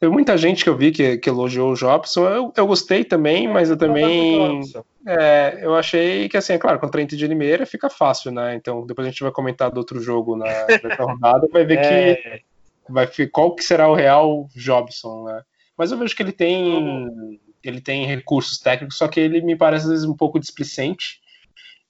[0.00, 2.26] Teve muita gente que eu vi que, que elogiou o Jobson.
[2.26, 4.62] Eu, eu gostei também, mas eu também.
[5.06, 8.54] É, eu achei que, assim, é claro, contra a Inter de Limeira fica fácil, né?
[8.54, 10.46] Então, depois a gente vai comentar do outro jogo na,
[10.98, 12.14] na rodada vai ver é.
[12.14, 12.42] que.
[12.88, 15.42] Vai, qual que será o real Jobson, né?
[15.76, 17.38] Mas eu vejo que ele tem.
[17.62, 21.20] Ele tem recursos técnicos, só que ele me parece às vezes um pouco displicente.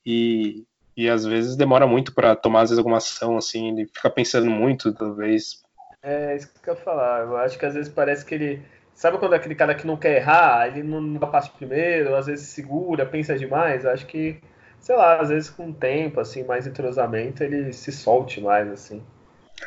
[0.04, 0.64] E,
[0.96, 4.50] e às vezes demora muito para tomar às vezes alguma ação, assim, ele fica pensando
[4.50, 5.62] muito, talvez,
[6.02, 7.20] é isso que eu ia falar.
[7.20, 8.62] Eu acho que às vezes parece que ele.
[8.94, 12.26] Sabe quando é aquele cara que não quer errar, ele não, não passa primeiro, às
[12.26, 13.84] vezes segura, pensa demais?
[13.84, 14.38] Eu acho que,
[14.78, 19.02] sei lá, às vezes com o tempo, assim, mais entrosamento, ele se solte mais, assim.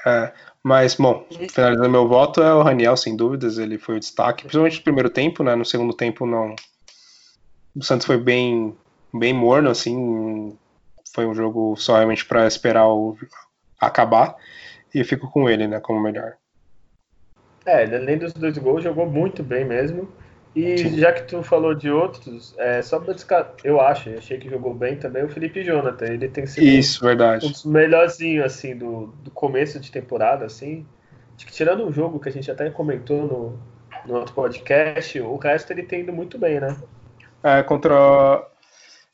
[0.06, 4.44] É, mas, bom, finalizando meu voto é o Raniel, sem dúvidas, ele foi o destaque,
[4.44, 5.56] principalmente no primeiro tempo, né?
[5.56, 6.56] No segundo tempo não.
[7.76, 8.76] O Santos foi bem,
[9.12, 10.56] bem morno, assim.
[11.14, 13.18] Foi um jogo só realmente para esperar o
[13.80, 14.36] acabar
[14.94, 16.34] e eu fico com ele, né, como melhor.
[17.66, 20.10] É, além dos dois gols, jogou muito bem mesmo.
[20.56, 20.98] E Sim.
[20.98, 24.74] já que tu falou de outros, é, só pra descartar, eu acho, achei que jogou
[24.74, 26.06] bem também o Felipe Jonathan.
[26.06, 27.46] Ele tem sido Isso, verdade.
[27.48, 30.86] um dos melhorzinhos, assim, do, do começo de temporada, assim.
[31.36, 33.60] Acho que tirando um jogo que a gente até comentou no,
[34.06, 36.78] no outro podcast, o resto ele tem ido muito bem, né?
[37.42, 38.48] É, contra.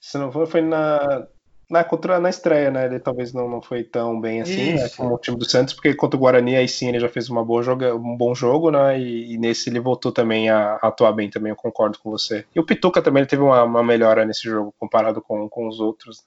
[0.02, 1.26] Se não for, foi na,
[1.70, 2.86] na, contra, na estreia, né?
[2.86, 5.94] Ele talvez não, não foi tão bem assim, né, como o time do Santos, porque
[5.94, 9.00] contra o Guarani aí sim ele já fez uma boa joga, um bom jogo, né?
[9.00, 12.44] E, e, nesse ele voltou também a, a, atuar bem também, eu concordo com você.
[12.56, 16.26] E o Pituca também teve uma, uma melhora nesse jogo comparado com, com os outros.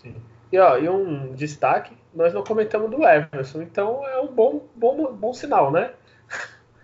[0.00, 0.14] Sim.
[0.50, 5.12] E, ó, e um destaque, nós não comentamos do Everson, então é um bom, bom,
[5.12, 5.92] bom sinal, né?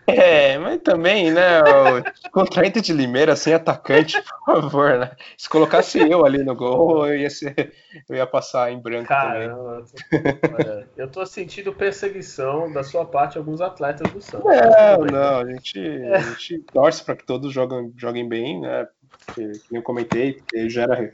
[0.08, 1.60] É, mas também, né?
[1.60, 5.10] O, contra Inter de Limeira, sem atacante, por favor, né?
[5.36, 7.74] Se colocasse eu ali no gol, eu ia, ser,
[8.08, 10.38] eu ia passar em branco Caramba, também.
[10.54, 14.46] Olha, eu tô sentindo perseguição da sua parte alguns atletas do Santos.
[14.46, 16.16] Não, não, a gente, é.
[16.16, 18.88] a gente torce para que todos joguem, joguem bem, né?
[19.26, 21.12] Porque, como eu comentei, porque gera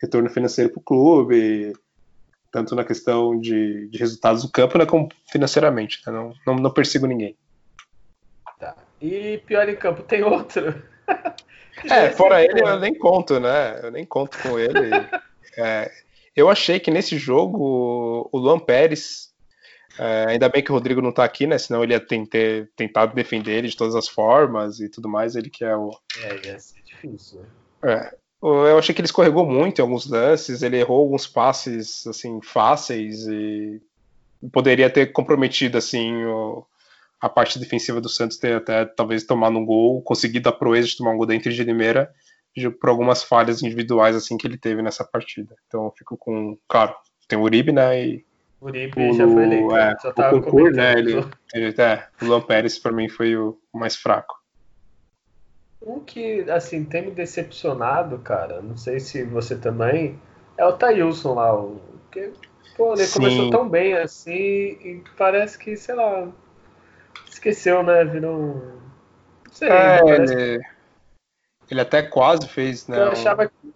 [0.00, 1.72] retorno financeiro para o clube,
[2.52, 6.00] tanto na questão de, de resultados do campo, né, como financeiramente.
[6.06, 6.12] Né?
[6.12, 7.36] Não, não, não persigo ninguém.
[9.00, 10.82] E pior em campo, tem outro.
[11.88, 13.80] é, fora ele eu nem conto, né?
[13.82, 14.90] Eu nem conto com ele.
[15.56, 15.90] é,
[16.34, 19.32] eu achei que nesse jogo o Luan Pérez,
[19.98, 21.58] é, ainda bem que o Rodrigo não tá aqui, né?
[21.58, 25.36] Senão ele ia ter tentado defender ele de todas as formas e tudo mais.
[25.36, 25.90] Ele que é o.
[26.22, 27.44] É, ia ser difícil.
[27.82, 28.14] É.
[28.40, 33.26] Eu achei que ele escorregou muito em alguns lances, ele errou alguns passes assim fáceis
[33.26, 33.82] e
[34.52, 36.64] poderia ter comprometido assim o,
[37.20, 40.96] a parte defensiva do Santos ter até talvez tomado um gol, conseguido a proeza de
[40.96, 42.12] tomar um gol dentro de Limeira
[42.80, 45.54] por algumas falhas individuais assim que ele teve nessa partida.
[45.66, 46.94] Então eu fico com, claro,
[47.28, 48.04] tem o Uribe, né?
[48.04, 48.24] E
[48.60, 49.76] Uribe o, já foi eleito.
[49.76, 50.92] É, já o concurso, né?
[50.98, 54.36] Ele, ele, é, o Luan Pérez para mim foi o mais fraco.
[55.80, 60.18] Um que, assim, tem me decepcionado, cara, não sei se você também,
[60.56, 61.54] é o Thailson lá.
[61.54, 62.32] O, que,
[62.76, 63.20] pô, ele Sim.
[63.20, 66.28] começou tão bem assim e parece que, sei lá,
[67.38, 68.04] esqueceu, né?
[68.04, 68.62] Virou.
[69.46, 69.68] Não sei.
[69.68, 70.60] É, ele,
[71.70, 72.98] ele até quase fez, né?
[72.98, 73.74] Eu achava um, que...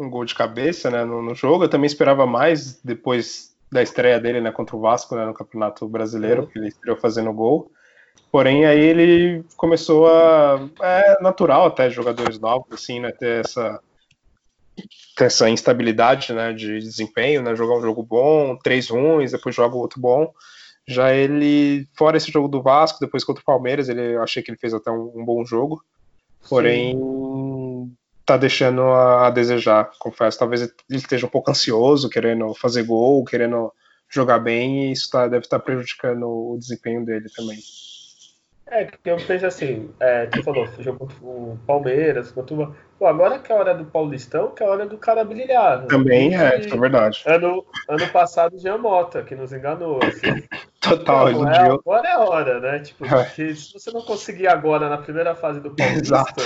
[0.00, 1.04] um gol de cabeça, né?
[1.04, 1.64] No, no, jogo.
[1.64, 4.50] Eu também esperava mais depois da estreia dele, né?
[4.52, 6.46] Contra o Vasco, né, no Campeonato Brasileiro, uhum.
[6.46, 7.70] que ele estreou fazendo gol.
[8.30, 10.68] Porém, aí ele começou a.
[10.82, 13.10] É natural até jogadores novos, assim, né?
[13.12, 13.80] Ter essa,
[15.16, 17.54] ter essa instabilidade né, de desempenho, né?
[17.54, 20.32] Jogar um jogo bom, três ruins, depois joga outro bom.
[20.86, 24.50] Já ele, fora esse jogo do Vasco, depois contra o Palmeiras, ele, eu achei que
[24.50, 25.82] ele fez até um, um bom jogo.
[26.48, 27.92] Porém, Sim.
[28.26, 30.38] tá deixando a, a, desejar, confesso.
[30.38, 33.72] Talvez ele esteja um pouco ansioso, querendo fazer gol, querendo
[34.10, 37.58] jogar bem, e isso tá, deve estar tá prejudicando o desempenho dele também.
[38.66, 42.74] É, que eu penso assim, é, tu falou, jogou o Palmeiras, contra o...
[42.98, 45.82] Pô, agora que é a hora do Paulistão, que é a hora do cara brilhar.
[45.82, 45.86] Né?
[45.88, 47.22] Também é, isso é verdade.
[47.26, 50.00] Ano, ano passado, Jean Mota, que nos enganou.
[50.02, 50.42] Assim.
[50.80, 52.78] Total, então, é, Agora é a hora, né?
[52.78, 53.24] Tipo, é.
[53.26, 56.00] se você não conseguir agora na primeira fase do Paulista...
[56.00, 56.42] Exato.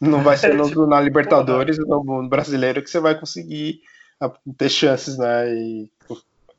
[0.00, 3.80] Não vai ser no, tipo, na Libertadores, no, no Brasileiro, que você vai conseguir
[4.56, 5.52] ter chances, né?
[5.52, 5.90] E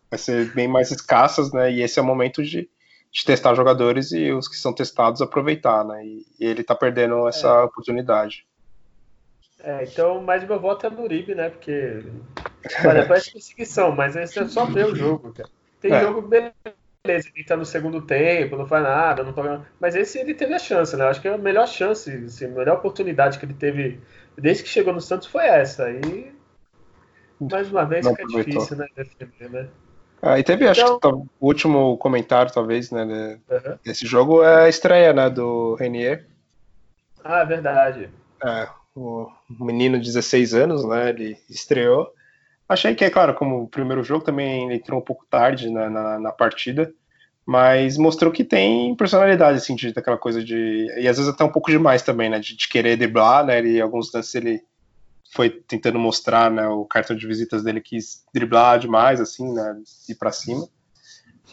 [0.10, 1.72] vai ser bem mais escassas, né?
[1.72, 2.70] E esse é o momento de
[3.12, 6.06] de testar jogadores e os que são testados aproveitar, né?
[6.06, 7.64] E, e ele tá perdendo essa é.
[7.64, 8.46] oportunidade.
[9.60, 11.50] É, então, mais meu voto é no Uribe, né?
[11.50, 12.04] Porque
[12.86, 15.50] olha, parece perseguição, mas esse é só ver o jogo, cara.
[15.82, 16.02] Tem é.
[16.02, 19.66] jogo beleza, ele tá no segundo tempo, não faz nada, não toca.
[19.80, 21.06] Mas esse ele teve a chance, né?
[21.06, 24.00] Acho que a melhor chance, assim, a melhor oportunidade que ele teve
[24.38, 25.90] desde que chegou no Santos foi essa.
[25.90, 26.32] E
[27.40, 28.54] mais uma vez não fica aproveitou.
[28.54, 28.88] difícil, né?
[28.96, 29.70] Defender, né?
[30.22, 30.72] Ah, e teve, então...
[30.72, 33.78] acho que então- o último comentário, talvez, né, uhum.
[33.84, 36.26] desse jogo é a estreia, né, do Renier.
[37.24, 38.10] Ah, verdade.
[38.44, 42.12] É, o menino de 16 anos, né, ele estreou.
[42.68, 45.88] Achei que, é claro, como o primeiro jogo também ele entrou um pouco tarde né,
[45.88, 46.92] na, na partida,
[47.46, 50.88] mas mostrou que tem personalidade, assim, de, daquela coisa de...
[50.98, 53.80] E às vezes até um pouco demais também, né, de, de querer driblar, né, e
[53.80, 54.62] alguns lances ele
[55.34, 60.16] foi tentando mostrar, né, o cartão de visitas dele quis driblar demais, assim, né, ir
[60.16, 60.68] para cima.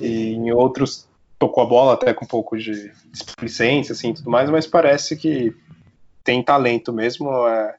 [0.01, 1.09] E em outros
[1.39, 5.55] tocou a bola até com um pouco de displicência, assim, tudo mais, mas parece que
[6.23, 7.31] tem talento mesmo.
[7.47, 7.77] É,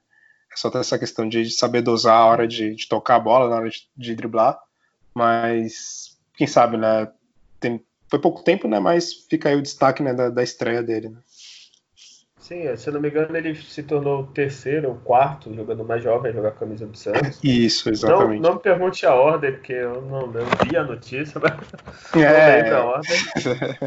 [0.51, 3.49] é só ter essa questão de saber dosar a hora de, de tocar a bola,
[3.49, 4.58] na hora de, de driblar.
[5.13, 7.12] Mas quem sabe, né?
[7.60, 8.79] Tem, foi pouco tempo, né?
[8.79, 11.10] Mas fica aí o destaque né, da, da estreia dele.
[11.10, 11.19] Né?
[12.45, 16.03] Sim, se eu não me engano, ele se tornou o terceiro ou quarto jogando mais
[16.03, 17.39] jovem a jogar a camisa do Santos.
[17.43, 18.39] Isso, exatamente.
[18.39, 21.53] Não, não me pergunte a ordem, porque eu não, não vi a notícia, mas
[22.13, 22.62] é.
[22.62, 23.17] não lembro a ordem.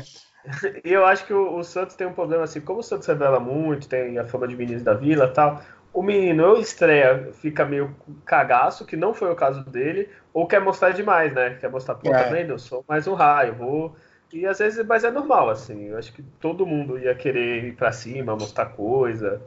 [0.85, 3.38] e eu acho que o, o, Santos tem um problema assim, como o Santos revela
[3.38, 7.64] muito, tem a fama de meninos da vila e tal, o menino ou estreia, fica
[7.64, 7.94] meio
[8.27, 11.57] cagaço, que não foi o caso dele, ou quer mostrar demais, né?
[11.61, 12.25] Quer mostrar, pô, é.
[12.25, 13.94] também eu sou mais um raio, vou
[14.33, 15.87] e às vezes, mas é normal, assim.
[15.87, 19.41] Eu acho que todo mundo ia querer ir para cima, mostrar coisa.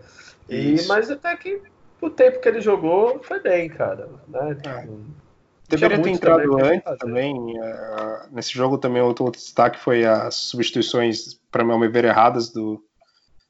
[0.49, 1.61] E, mas até que
[2.01, 4.09] o tempo que ele jogou foi bem, cara.
[4.27, 4.57] Né?
[4.65, 4.81] É.
[4.81, 4.99] Tipo,
[5.69, 7.33] Deveria ter entrado antes também.
[7.33, 12.83] Uh, nesse jogo também outro, outro destaque foi as substituições, para meu ver, erradas do,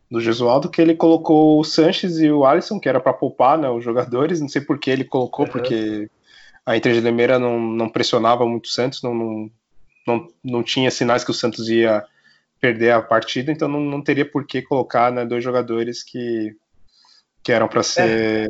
[0.09, 3.69] do Gesualdo, que ele colocou o Sanches e o Alisson, que era para poupar né,
[3.69, 4.39] os jogadores.
[4.39, 5.51] Não sei por que ele colocou, uhum.
[5.51, 6.09] porque
[6.65, 9.51] a Inter de Limeira não, não pressionava muito o Santos, não, não
[10.05, 12.03] não, não tinha sinais que o Santos ia
[12.59, 16.55] perder a partida, então não, não teria por que colocar né, dois jogadores que,
[17.43, 18.49] que eram para ser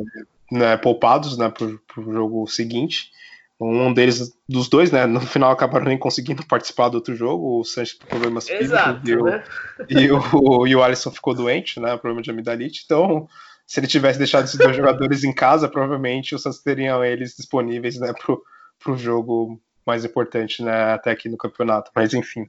[0.50, 3.10] né, poupados né, para o jogo seguinte.
[3.58, 7.64] Um deles, dos dois, né, no final acabaram nem conseguindo participar do outro jogo, o
[7.64, 9.44] Sanches por problemas Exato, físicos e, o, né?
[9.88, 13.28] e, o, e o Alisson ficou doente, né, problema de amidalite, então
[13.64, 17.98] se ele tivesse deixado esses dois jogadores em casa, provavelmente o Santos teriam eles disponíveis
[17.98, 21.90] né, para o jogo mais importante, né, até aqui no campeonato.
[21.94, 22.48] Mas enfim,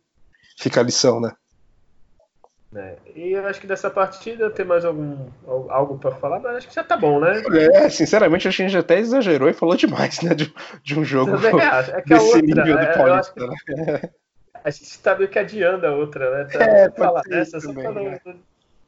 [0.58, 1.32] fica a lição, né?
[2.76, 5.28] É, e eu acho que dessa partida tem mais algum
[5.70, 7.44] algo para falar, mas acho que já tá bom, né?
[7.76, 10.34] É, sinceramente, acho que a gente até exagerou e falou demais, né?
[10.34, 10.52] De,
[10.84, 14.02] de um jogo é que desse outra, nível é, do Paulista, que, né?
[14.64, 16.46] A gente tá meio que adiando a outra, né?
[16.46, 18.20] Tá, é, falar dessa só pra não, né?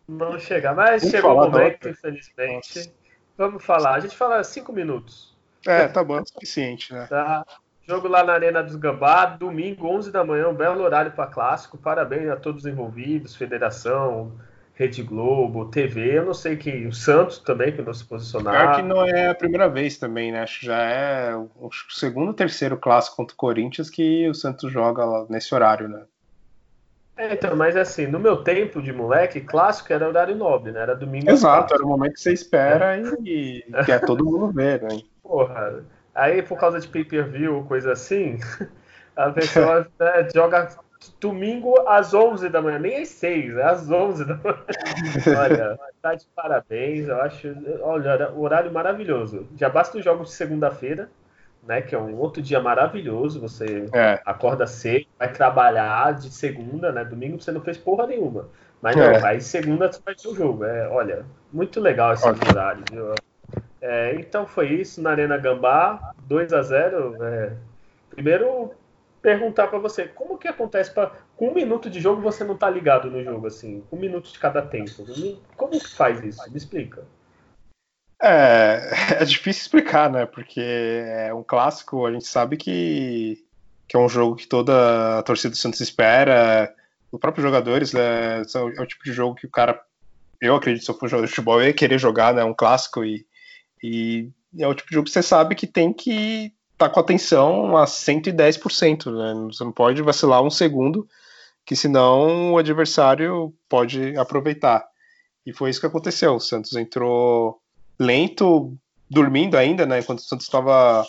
[0.08, 0.73] não chegar.
[0.73, 2.77] Mas Vamos chegou o momento, infelizmente.
[2.77, 2.91] Nossa.
[3.38, 3.95] Vamos falar.
[3.95, 5.36] A gente fala cinco minutos.
[5.67, 7.05] É, tá bom, é suficiente, né?
[7.08, 7.45] Tá.
[7.88, 11.78] Jogo lá na Arena dos Gambá, domingo, 11 da manhã, um belo horário para clássico.
[11.78, 14.32] Parabéns a todos os envolvidos, Federação,
[14.74, 16.17] Rede Globo, TV.
[16.17, 18.54] Eu não sei que o Santos também que não se posicionar.
[18.54, 20.41] Claro que não é a primeira vez também, né?
[20.41, 25.06] Acho que já é o segundo, terceiro clássico contra o Corinthians que o Santos joga
[25.30, 26.02] nesse horário, né?
[27.17, 30.82] É, então, mas assim, no meu tempo de moleque, clássico era horário nobre, né?
[30.82, 31.30] Era domingo.
[31.30, 33.04] Exato, era o momento que você espera é.
[33.24, 35.00] e, e quer todo mundo ver, né?
[35.24, 35.84] Porra,
[36.15, 38.39] Aí, por causa de pay-per-view, coisa assim,
[39.15, 40.69] a pessoa né, joga
[41.19, 44.63] domingo às 11 da manhã, nem às 6, é às 11 da manhã.
[45.38, 47.54] Olha, tá de parabéns, eu acho.
[47.82, 49.45] Olha, horário maravilhoso.
[49.58, 51.10] Já basta os jogos de segunda-feira,
[51.67, 51.82] né?
[51.82, 53.41] Que é um outro dia maravilhoso.
[53.41, 54.21] Você é.
[54.25, 57.04] acorda cedo, vai trabalhar de segunda, né?
[57.04, 58.47] Domingo você não fez porra nenhuma.
[58.82, 59.28] Mas não, é.
[59.28, 60.63] aí segunda você vai ter o jogo.
[60.63, 62.51] É, olha, muito legal esse Ótimo.
[62.51, 63.13] horário, viu?
[63.88, 67.54] É, então foi isso na Arena Gambá, 2 a 0 é,
[68.10, 68.74] Primeiro,
[69.21, 72.67] perguntar para você, como que acontece para com um minuto de jogo você não tá
[72.67, 75.06] ligado no jogo assim, um minuto de cada tempo?
[75.56, 76.50] Como que faz isso?
[76.50, 77.04] Me explica.
[78.19, 78.89] É,
[79.21, 80.26] é difícil explicar, né?
[80.26, 83.45] Porque é um clássico, a gente sabe que,
[83.88, 86.74] que é um jogo que toda a torcida do Santos espera,
[87.12, 89.80] os próprios jogadores, né, é o tipo de jogo que o cara,
[90.41, 92.43] eu acredito, se eu for jogador de futebol, eu ia querer jogar, né?
[92.43, 93.28] Um clássico e,
[93.81, 97.77] e é o tipo de jogo que você sabe que tem que tá com atenção
[97.77, 99.47] a 110%, né?
[99.51, 101.07] Você não pode vacilar um segundo,
[101.65, 104.85] que senão o adversário pode aproveitar.
[105.45, 106.35] E foi isso que aconteceu.
[106.35, 107.59] O Santos entrou
[107.99, 108.75] lento,
[109.09, 109.99] dormindo ainda, né?
[109.99, 111.05] Enquanto o Santos estava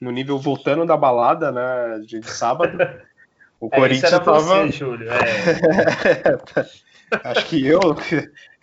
[0.00, 2.00] no nível voltando da balada, né?
[2.06, 2.78] De sábado.
[3.60, 4.66] O é, Corinthians estava.
[4.66, 4.74] É.
[7.30, 7.80] Acho que eu,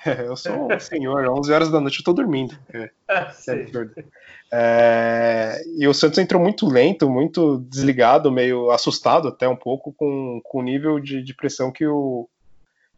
[0.26, 2.58] eu sou um senhor, 11 horas da noite eu tô dormindo.
[2.74, 4.04] É, é,
[4.52, 10.42] é, e o Santos entrou muito lento, muito desligado, meio assustado até um pouco com,
[10.44, 12.28] com o nível de, de pressão que, o,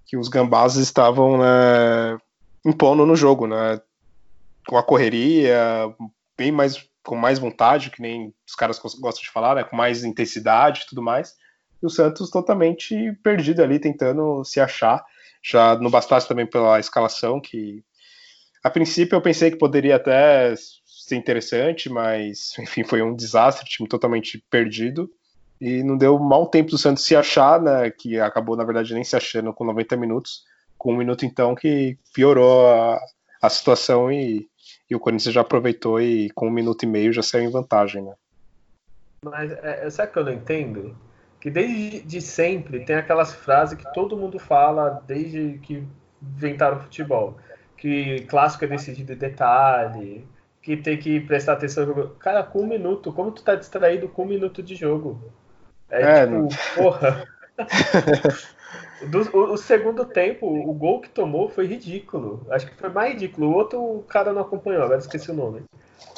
[0.06, 2.18] que os gambás estavam né,
[2.66, 3.82] impondo no jogo, né?
[4.68, 5.94] Com a correria,
[6.38, 9.64] bem mais com mais vontade, que nem os caras gostam de falar, né?
[9.64, 11.36] Com mais intensidade e tudo mais.
[11.82, 15.04] E o Santos totalmente perdido ali, tentando se achar.
[15.44, 17.84] Já não bastasse também pela escalação, que
[18.64, 23.90] a princípio eu pensei que poderia até ser interessante, mas enfim, foi um desastre, time
[23.90, 25.12] totalmente perdido.
[25.60, 27.90] E não deu mal tempo do Santos se achar, né?
[27.90, 30.44] Que acabou, na verdade, nem se achando com 90 minutos,
[30.78, 33.00] com um minuto então que piorou a,
[33.42, 34.48] a situação e,
[34.90, 38.02] e o Corinthians já aproveitou e com um minuto e meio já saiu em vantagem,
[38.02, 38.14] né?
[39.24, 40.98] Mas é, é sabe que eu não entendo?
[41.44, 45.86] Que desde de sempre tem aquelas frases que todo mundo fala desde que
[46.22, 47.38] inventaram o futebol.
[47.76, 50.26] Que clássico é decidido em detalhe,
[50.62, 52.16] que tem que prestar atenção no jogo.
[52.16, 55.22] Cara, com um minuto, como tu tá distraído com um minuto de jogo?
[55.90, 56.48] É, é tipo, não...
[56.78, 57.28] porra.
[59.08, 62.46] Do, o, o, segundo tempo, o gol que tomou foi ridículo.
[62.50, 63.50] Acho que foi mais ridículo.
[63.50, 65.64] O outro o cara não acompanhou, agora esqueci o nome.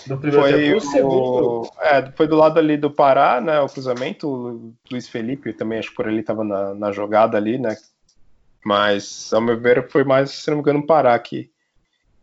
[0.07, 0.77] Do primeiro foi tempo.
[0.77, 1.71] O, segundo.
[1.79, 3.59] É, foi do lado ali do Pará, né?
[3.59, 4.27] O cruzamento.
[4.27, 7.75] O Luiz Felipe também, acho que por ali estava na, na jogada ali, né?
[8.63, 11.51] Mas, ao meu ver, foi mais, se não me engano, o Pará que,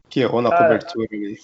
[0.08, 1.38] que errou na cobertura ali.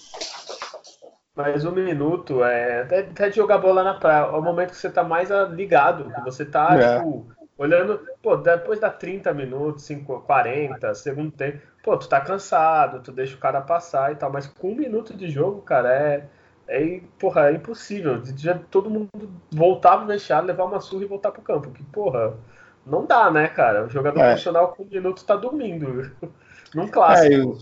[1.35, 4.25] Mas um minuto é até, até de jogar bola na praia.
[4.25, 6.97] É o momento que você tá mais ligado, que você tá, é.
[6.97, 7.25] tipo,
[7.59, 13.11] olhando, pô, depois da 30 minutos, 5, 40, segundo tempo, pô, tu tá cansado, tu
[13.11, 16.25] deixa o cara passar e tal, mas com um minuto de jogo, cara, é.
[16.71, 18.21] É, porra, é impossível.
[18.37, 19.09] Já todo mundo
[19.51, 21.71] voltar pro vestiário, levar uma surra e voltar pro campo.
[21.71, 22.37] Que, porra,
[22.85, 23.85] não dá, né, cara?
[23.85, 24.27] O jogador é.
[24.27, 26.11] profissional com um minuto tá dormindo.
[26.75, 27.33] Num clássico.
[27.33, 27.57] É, e, o,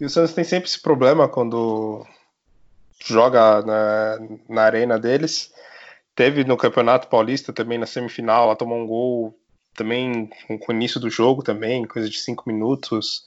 [0.00, 2.06] e o Santos tem sempre esse problema quando
[3.04, 5.52] joga na, na arena deles.
[6.14, 9.38] Teve no Campeonato Paulista também na semifinal, ela tomou um gol
[9.74, 13.24] também com o início do jogo também, coisa de cinco minutos,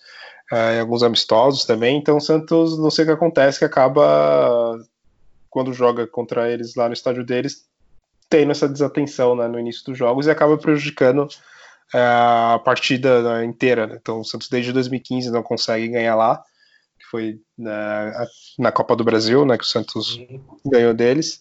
[0.52, 1.98] é, alguns amistosos também.
[1.98, 4.80] Então o Santos, não sei o que acontece, que acaba
[5.50, 7.66] quando joga contra eles lá no estádio deles,
[8.30, 11.28] tendo essa desatenção né, no início dos jogos e acaba prejudicando
[11.94, 13.88] é, a partida né, inteira.
[13.88, 13.98] Né?
[14.02, 16.42] Então o Santos desde 2015 não consegue ganhar lá
[17.10, 18.26] foi na,
[18.58, 20.42] na Copa do Brasil, né, que o Santos uhum.
[20.66, 21.40] ganhou deles.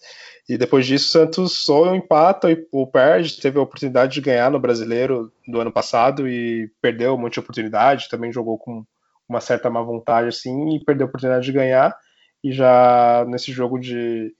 [0.49, 3.41] E depois disso, o Santos ou empata ou perde.
[3.41, 7.41] Teve a oportunidade de ganhar no Brasileiro do ano passado e perdeu um monte de
[7.41, 8.09] oportunidade.
[8.09, 8.85] Também jogou com
[9.29, 11.97] uma certa má vontade assim e perdeu a oportunidade de ganhar.
[12.45, 14.33] E já nesse jogo de,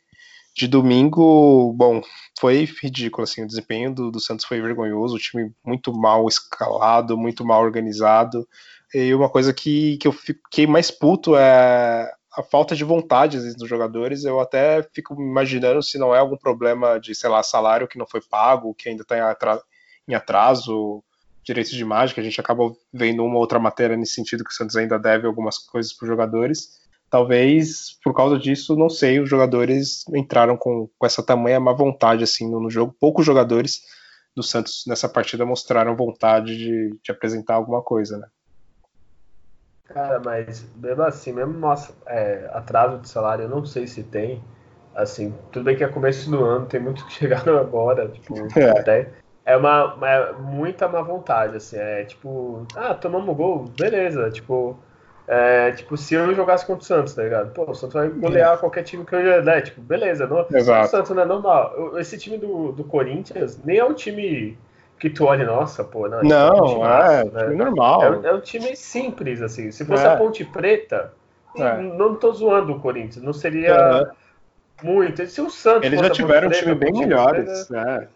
[0.55, 2.01] de domingo, bom,
[2.39, 3.43] foi ridículo assim.
[3.43, 5.17] O desempenho do, do Santos foi vergonhoso.
[5.17, 8.47] O time muito mal escalado, muito mal organizado.
[8.95, 13.69] E uma coisa que, que eu fiquei mais puto é a falta de vontade dos
[13.69, 14.25] jogadores.
[14.25, 18.07] Eu até fico imaginando se não é algum problema de, sei lá, salário que não
[18.07, 19.17] foi pago, que ainda está
[20.07, 21.03] em atraso,
[21.43, 24.55] direitos de imagem, que a gente acaba vendo uma outra matéria nesse sentido que o
[24.55, 26.85] Santos ainda deve algumas coisas para os jogadores.
[27.09, 32.25] Talvez por causa disso, não sei, os jogadores entraram com, com essa tamanha má vontade
[32.25, 32.95] assim no, no jogo.
[33.01, 33.81] Poucos jogadores
[34.35, 38.27] do Santos nessa partida mostraram vontade de, de apresentar alguma coisa, né?
[39.89, 44.43] Cara, mas mesmo assim, mesmo nossa, é, atraso de salário, eu não sei se tem.
[44.95, 48.71] Assim, tudo bem que é começo do ano, tem muito que chegaram agora, tipo, é.
[48.71, 49.13] até.
[49.45, 54.77] é uma é muita má vontade, assim, é tipo, ah, tomamos gol, beleza, tipo,
[55.29, 57.53] é, tipo, se eu jogasse contra o Santos, tá ligado?
[57.53, 59.61] Pô, o Santos vai golear qualquer time que eu já né?
[59.61, 60.87] tipo, beleza, não, Exato.
[60.87, 61.99] o Santos não é normal.
[61.99, 64.57] Esse time do, do Corinthians nem é um time
[64.99, 68.03] que tu olha, nossa, pô, não, não é, um é, time normal.
[68.03, 69.71] É, é, um time simples, assim.
[69.71, 70.09] Se fosse é.
[70.09, 71.13] a Ponte Preta,
[71.57, 71.77] é.
[71.81, 74.11] não tô zoando o Corinthians, não seria
[74.83, 75.23] muito.
[75.23, 78.09] E se o Santos Eles já tiveram um time bem melhores, né?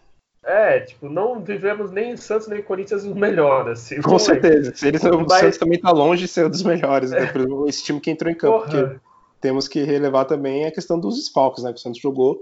[0.43, 3.79] É, tipo, não vivemos nem Santos nem Corinthians os melhores.
[3.79, 4.73] Assim, Com certeza.
[4.87, 5.13] Eles, Mas...
[5.13, 7.11] O Santos também tá longe de ser um dos melhores.
[7.11, 7.31] Né?
[7.67, 8.61] Esse time que entrou em campo.
[8.61, 8.95] Porque
[9.39, 11.71] temos que relevar também a questão dos desfalques, né?
[11.71, 12.41] Que o Santos jogou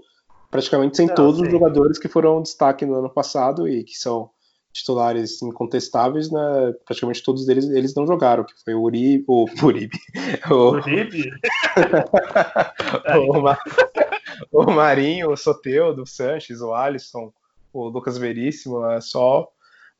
[0.50, 1.45] praticamente sem não, todos sim.
[1.45, 4.30] os jogadores que foram destaque no ano passado e que são
[4.72, 6.74] titulares incontestáveis, né?
[6.86, 9.97] Praticamente todos eles eles não jogaram, que foi o Uribe, o Uribe,
[10.50, 11.32] o Uribe,
[14.52, 17.34] o, o Marinho, o Soteudo, o Sanches, o Alisson,
[17.74, 19.47] o Lucas Veríssimo, é só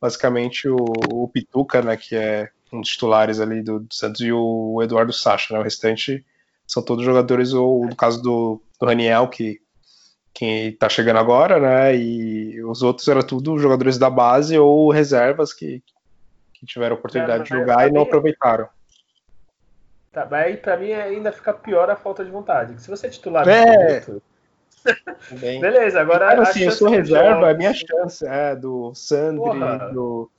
[0.00, 0.76] basicamente o,
[1.10, 5.12] o, Pituca, né, que é um dos titulares ali do, do, Santos, e o Eduardo
[5.12, 6.24] Sacha, né, o restante
[6.66, 9.60] são todos jogadores, ou no caso do, do Raniel, que
[10.32, 15.52] quem tá chegando agora, né, e os outros eram tudo jogadores da base ou reservas
[15.52, 15.82] que,
[16.54, 18.68] que tiveram oportunidade é, de jogar e não aproveitaram.
[20.12, 22.80] Tá, mas aí pra mim ainda fica pior a falta de vontade.
[22.82, 24.04] Se você é titular é,
[25.32, 25.60] Bem.
[25.60, 26.26] Beleza, agora.
[26.28, 29.58] Cara, assim, eu sou reserva, é a minha chance, é, do Sandri,
[29.92, 30.30] do,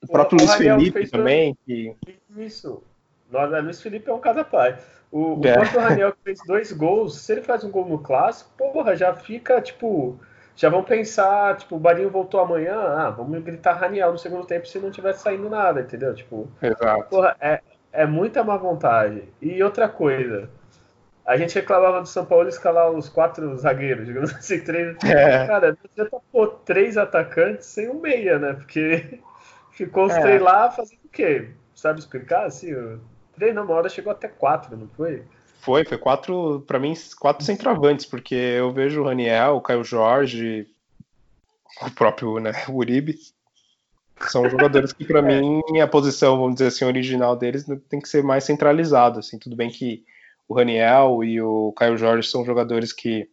[0.00, 1.56] do, próprio Luiz Felipe também.
[1.66, 1.94] Que...
[2.36, 2.82] Isso.
[3.30, 4.44] Luiz Felipe é um casa
[5.12, 5.50] O, é.
[5.50, 9.14] o próprio Raniel fez dois gols, se ele faz um gol no clássico, porra, já
[9.14, 10.18] fica, tipo.
[10.54, 14.66] Já vão pensar, tipo, o Barinho voltou amanhã, ah, vamos gritar Raniel no segundo tempo
[14.66, 16.14] se não tivesse saindo nada, entendeu?
[16.14, 17.04] Tipo, Exato.
[17.08, 17.60] Porra, é,
[17.90, 19.24] é muita má vontade.
[19.40, 20.50] E outra coisa,
[21.24, 24.96] a gente reclamava do São Paulo escalar os quatro zagueiros, digamos assim, três.
[25.04, 25.46] É.
[25.46, 28.52] Cara, tá pô, três atacantes sem um meia, né?
[28.52, 29.20] Porque
[29.72, 30.20] ficou os é.
[30.20, 31.50] três lá fazendo o quê?
[31.74, 32.44] Sabe explicar?
[32.44, 32.74] Assim,
[33.32, 35.24] o três na hora chegou até quatro, não foi?
[35.60, 40.66] Foi, foi quatro, para mim, quatro centroavantes, porque eu vejo o Raniel, o Caio Jorge,
[41.80, 43.16] o próprio né, Uribe.
[44.28, 45.40] São jogadores que, para é.
[45.40, 49.20] mim, a posição, vamos dizer assim, original deles tem que ser mais centralizado.
[49.20, 50.04] Assim, tudo bem que
[50.48, 53.28] o Raniel e o Caio Jorge são jogadores que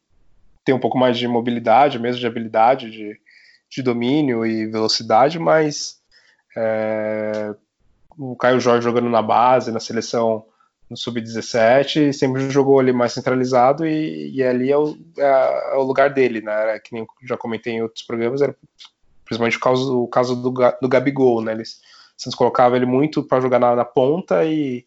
[0.63, 3.19] têm um pouco mais de mobilidade, mesmo de habilidade, de,
[3.69, 5.99] de domínio e velocidade, mas
[6.55, 7.55] é,
[8.19, 10.45] o Caio Jorge jogando na base, na seleção
[10.89, 15.83] no sub-17, sempre jogou ali mais centralizado e, e ali é o, é, é o,
[15.83, 16.79] lugar dele, né?
[16.79, 18.55] Que nem já comentei em outros programas, era
[19.23, 20.51] principalmente o caso, o caso do,
[20.81, 21.53] do Gabigol, né?
[21.53, 21.79] Eles,
[22.17, 24.85] Santos colocava ele muito para jogar na, na ponta e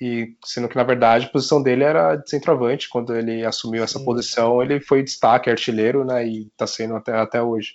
[0.00, 3.98] e sendo que na verdade a posição dele era de centroavante, quando ele assumiu essa
[3.98, 4.04] Sim.
[4.04, 7.74] posição, ele foi destaque, artilheiro, né, e está sendo até, até hoje.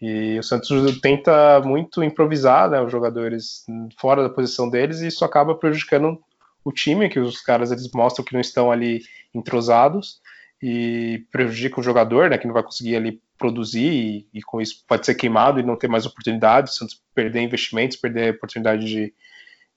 [0.00, 3.64] E o Santos tenta muito improvisar, né, os jogadores
[3.98, 6.18] fora da posição deles, e isso acaba prejudicando
[6.64, 9.02] o time, que os caras eles mostram que não estão ali
[9.34, 10.20] entrosados,
[10.62, 14.84] e prejudica o jogador, né, que não vai conseguir ali produzir, e, e com isso
[14.86, 18.86] pode ser queimado e não ter mais oportunidades, o Santos perder investimentos, perder a oportunidade
[18.86, 19.14] de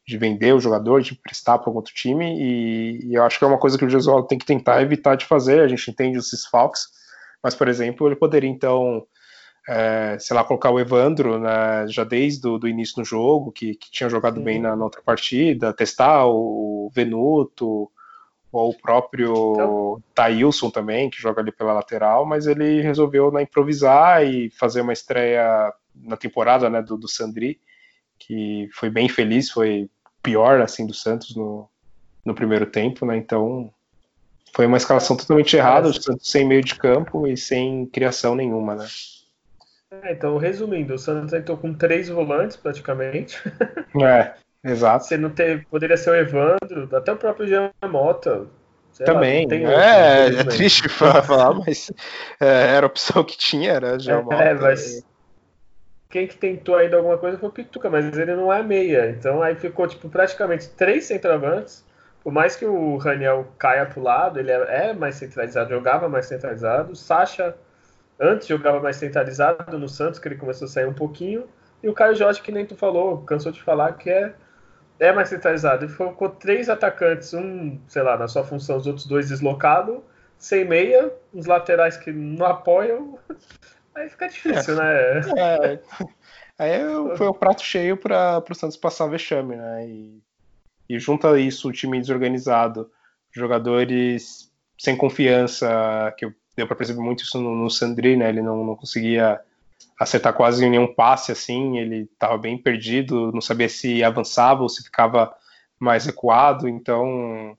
[0.05, 3.47] de vender o jogador, de prestar para outro time, e, e, eu acho que é
[3.47, 6.29] uma coisa que o Jesus tem que tentar evitar de fazer, a gente entende os
[6.29, 6.87] desfalques,
[7.41, 9.05] mas, por exemplo, ele poderia, então,
[9.67, 13.75] é, sei lá, colocar o Evandro né, já desde o do início do jogo, que,
[13.75, 14.43] que tinha jogado Sim.
[14.43, 17.89] bem na, na, outra partida, testar o Venuto,
[18.51, 20.03] ou o próprio então...
[20.13, 24.93] Thailson também, que joga ali pela lateral, mas ele resolveu né, improvisar e fazer uma
[24.93, 27.59] estreia na temporada né, do, do Sandri,
[28.19, 29.89] que foi bem feliz, foi
[30.21, 31.69] pior assim do Santos no,
[32.23, 33.17] no primeiro tempo, né?
[33.17, 33.71] Então
[34.53, 38.75] foi uma escalação totalmente errada, o Santos sem meio de campo e sem criação nenhuma,
[38.75, 38.87] né?
[40.01, 43.41] É, então, resumindo, o Santos entrou com três volantes praticamente.
[44.01, 44.33] É,
[44.63, 45.05] exato.
[45.05, 48.47] Você não teve, poderia ser o Evandro, até o próprio Jean Mota.
[49.05, 51.91] Também, lá, é, outro, é triste falar, mas
[52.39, 54.43] é, era a opção que tinha, era Jean é, Mota.
[54.43, 55.05] É, mas
[56.09, 59.09] quem que tentou ainda alguma coisa foi o Pituca, mas ele não é meia.
[59.11, 61.85] Então aí ficou tipo praticamente três centroavantes.
[62.23, 66.25] Por mais que o Raniel caia pro lado, ele é, é mais centralizado, jogava mais
[66.25, 66.93] centralizado.
[66.93, 67.55] O Sacha
[68.23, 71.45] antes jogava mais centralizado no Santos, que ele começou a sair um pouquinho.
[71.81, 74.33] E o Caio Jorge, que nem tu falou, cansou de falar que é,
[74.99, 75.83] é mais centralizado.
[75.83, 79.99] Ele ficou três atacantes, um, sei lá, na sua função, os outros dois deslocados,
[80.37, 83.19] sem meia, os laterais que não apoiam.
[83.93, 85.21] Aí fica difícil, é.
[85.21, 85.31] né?
[85.37, 85.79] É.
[86.57, 89.87] Aí foi o prato cheio para o Santos passar vexame, né?
[89.87, 90.23] E,
[90.89, 92.89] e junta isso o time desorganizado,
[93.31, 98.29] jogadores sem confiança, que deu para perceber muito isso no, no Sandri, né?
[98.29, 99.39] Ele não, não conseguia
[99.99, 104.83] acertar quase nenhum passe assim, ele estava bem perdido, não sabia se avançava ou se
[104.83, 105.33] ficava
[105.79, 107.51] mais recuado, então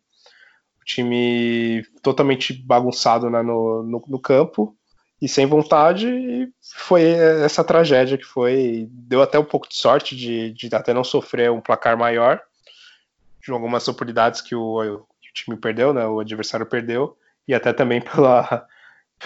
[0.81, 4.77] o time totalmente bagunçado né, no, no, no, campo
[5.21, 10.17] e sem vontade, e foi essa tragédia que foi, deu até um pouco de sorte
[10.17, 12.41] de, de até não sofrer um placar maior,
[13.43, 17.17] de algumas oportunidades que o, o time perdeu, né, o adversário perdeu,
[17.47, 18.67] e até também pela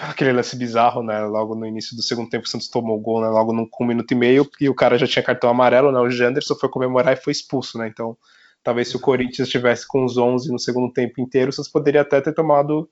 [0.01, 1.21] aquele lance bizarro, né?
[1.25, 3.27] Logo no início do segundo tempo, o Santos tomou o gol, né?
[3.27, 5.99] Logo num, um minuto e meio, e o cara já tinha cartão amarelo, né?
[5.99, 7.87] O Janderson foi comemorar e foi expulso, né?
[7.87, 8.17] Então,
[8.63, 12.01] talvez se o Corinthians estivesse com os 11 no segundo tempo inteiro, o Santos poderia
[12.01, 12.89] até ter tomado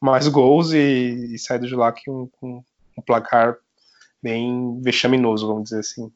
[0.00, 2.62] mais gols e, e saído de lá com um,
[3.06, 3.56] placar
[4.22, 6.12] bem vexaminoso, vamos dizer assim.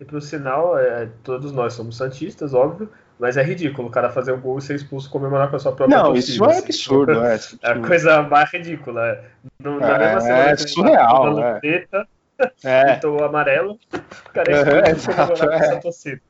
[0.00, 4.32] E pro sinal, é, todos nós somos santistas, óbvio, mas é ridículo o cara fazer
[4.32, 6.64] o gol e ser expulso comemorar com a sua própria Não, torcida, isso é assim.
[6.64, 7.38] absurdo, é.
[7.62, 9.06] É a coisa mais ridícula.
[9.06, 9.20] É.
[9.60, 11.60] No, na é, mesma semana é surreal, é.
[11.60, 12.08] Preta,
[12.64, 12.92] é.
[12.98, 16.20] então o amarelo, o cara é expulso uhum, comemorar com a sua torcida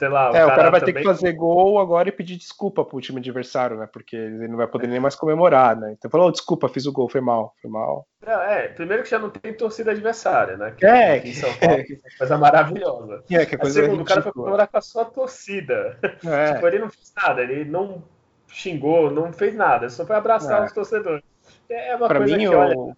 [0.00, 0.30] sei lá.
[0.30, 0.94] O, é, cara, o cara vai também...
[0.94, 3.86] ter que fazer gol agora e pedir desculpa pro time adversário, né?
[3.92, 5.92] Porque ele não vai poder nem mais comemorar, né?
[5.92, 8.06] Então falou, oh, desculpa, fiz o gol, foi mal, foi mal.
[8.26, 10.74] É, primeiro que já não tem torcida adversária, né?
[10.76, 13.22] Que, é, que, São Paulo, que é coisa maravilhosa.
[13.30, 15.98] É, que é coisa segundo, o cara foi comemorar com a sua torcida.
[16.24, 16.54] É.
[16.54, 18.02] tipo, ele não fez nada, ele não
[18.48, 20.64] xingou, não fez nada, só foi abraçar é.
[20.64, 21.22] os torcedores.
[21.68, 22.76] É uma pra coisa mim, que, olha...
[22.76, 22.96] o,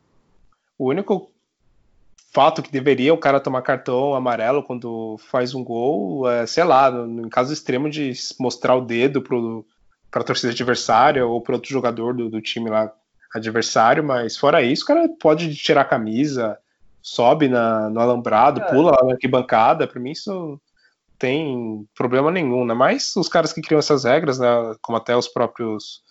[0.78, 1.31] o único
[2.32, 6.90] fato que deveria o cara tomar cartão amarelo quando faz um gol, é, sei lá,
[6.90, 9.22] no, em caso extremo de mostrar o dedo
[10.10, 12.90] para a torcida adversária ou para outro jogador do, do, time lá
[13.34, 16.58] adversário, mas fora isso, o cara pode tirar a camisa,
[17.02, 18.70] sobe na, no alambrado, é.
[18.70, 20.60] pula lá na arquibancada, para mim isso
[21.18, 22.74] tem problema nenhum, né?
[22.74, 24.48] Mas os caras que criam essas regras, né,
[24.80, 26.02] como até os próprios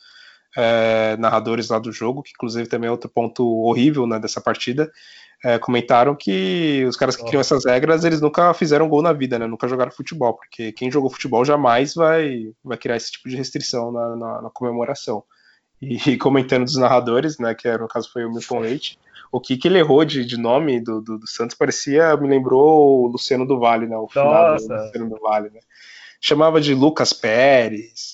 [0.56, 4.92] é, narradores lá do jogo, que inclusive também é outro ponto horrível né, dessa partida,
[5.44, 9.40] é, comentaram que os caras que criam essas regras, eles nunca fizeram gol na vida,
[9.40, 9.48] né?
[9.48, 13.92] Nunca jogaram futebol, porque quem jogou futebol jamais vai, vai criar esse tipo de restrição
[13.92, 15.24] na, na, na comemoração.
[15.82, 17.56] E, e, comentando dos narradores, né?
[17.56, 19.00] Que no caso foi o Milton Leite,
[19.32, 23.06] o que, que ele errou de, de nome do, do, do, Santos parecia, me lembrou
[23.06, 23.98] o Luciano do Vale, né?
[23.98, 25.60] O final do Luciano do Vale, né?
[26.20, 28.11] Chamava de Lucas Pérez,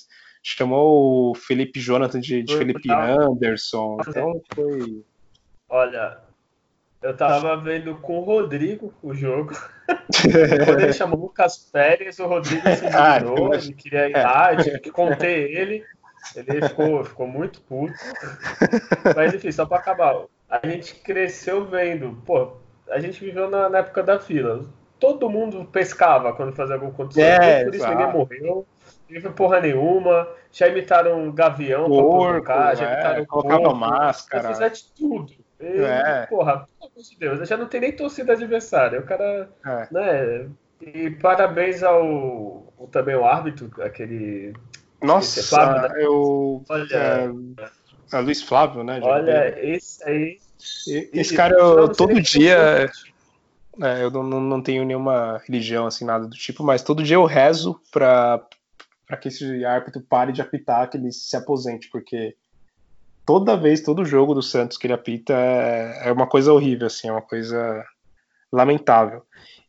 [0.56, 5.02] chamou o Felipe Jonathan de, de Felipe Anderson, então foi.
[5.68, 6.18] Olha,
[7.00, 9.52] eu tava vendo com o Rodrigo o jogo.
[10.66, 14.80] Quando ele chamou Lucas Pérez, o Rodrigo se ah, virou, ele queria ir lá, tive
[14.80, 15.84] que conter ele.
[16.34, 17.94] Ele ficou, ficou muito puto.
[19.14, 20.24] Mas enfim, só para acabar.
[20.48, 22.56] A gente cresceu vendo, pô,
[22.90, 24.64] a gente viveu na, na época da fila.
[24.98, 27.22] Todo mundo pescava quando fazia algum condição.
[27.22, 28.66] É, por isso ninguém morreu.
[29.08, 30.28] Teve porra nenhuma.
[30.52, 34.42] Já imitaram gavião Porco, pra provocar, já imitaram é, colocava máscara.
[34.42, 35.32] Já fizeram de tudo.
[35.60, 36.26] E, é.
[36.26, 39.00] Porra, pelo amor de Deus, já não tem nem torcida adversária.
[39.00, 39.88] O cara, é.
[39.90, 40.48] né?
[40.80, 44.54] E parabéns ao, também o árbitro, aquele.
[45.02, 46.04] Nossa, é Flávio, né?
[46.04, 46.64] eu.
[46.68, 46.86] Olha.
[46.92, 49.00] É, é Luiz Flávio, né?
[49.02, 50.38] Olha, esse aí.
[51.12, 52.90] Esse cara, eu, todo dia.
[53.80, 57.24] É, eu não, não tenho nenhuma religião, assim, nada do tipo, mas todo dia eu
[57.24, 58.44] rezo pra,
[59.08, 62.36] pra que esse árbitro pare de apitar, que ele se aposente, porque
[63.24, 67.08] toda vez, todo jogo do Santos que ele apita é, é uma coisa horrível, assim,
[67.08, 67.84] é uma coisa
[68.52, 69.22] lamentável.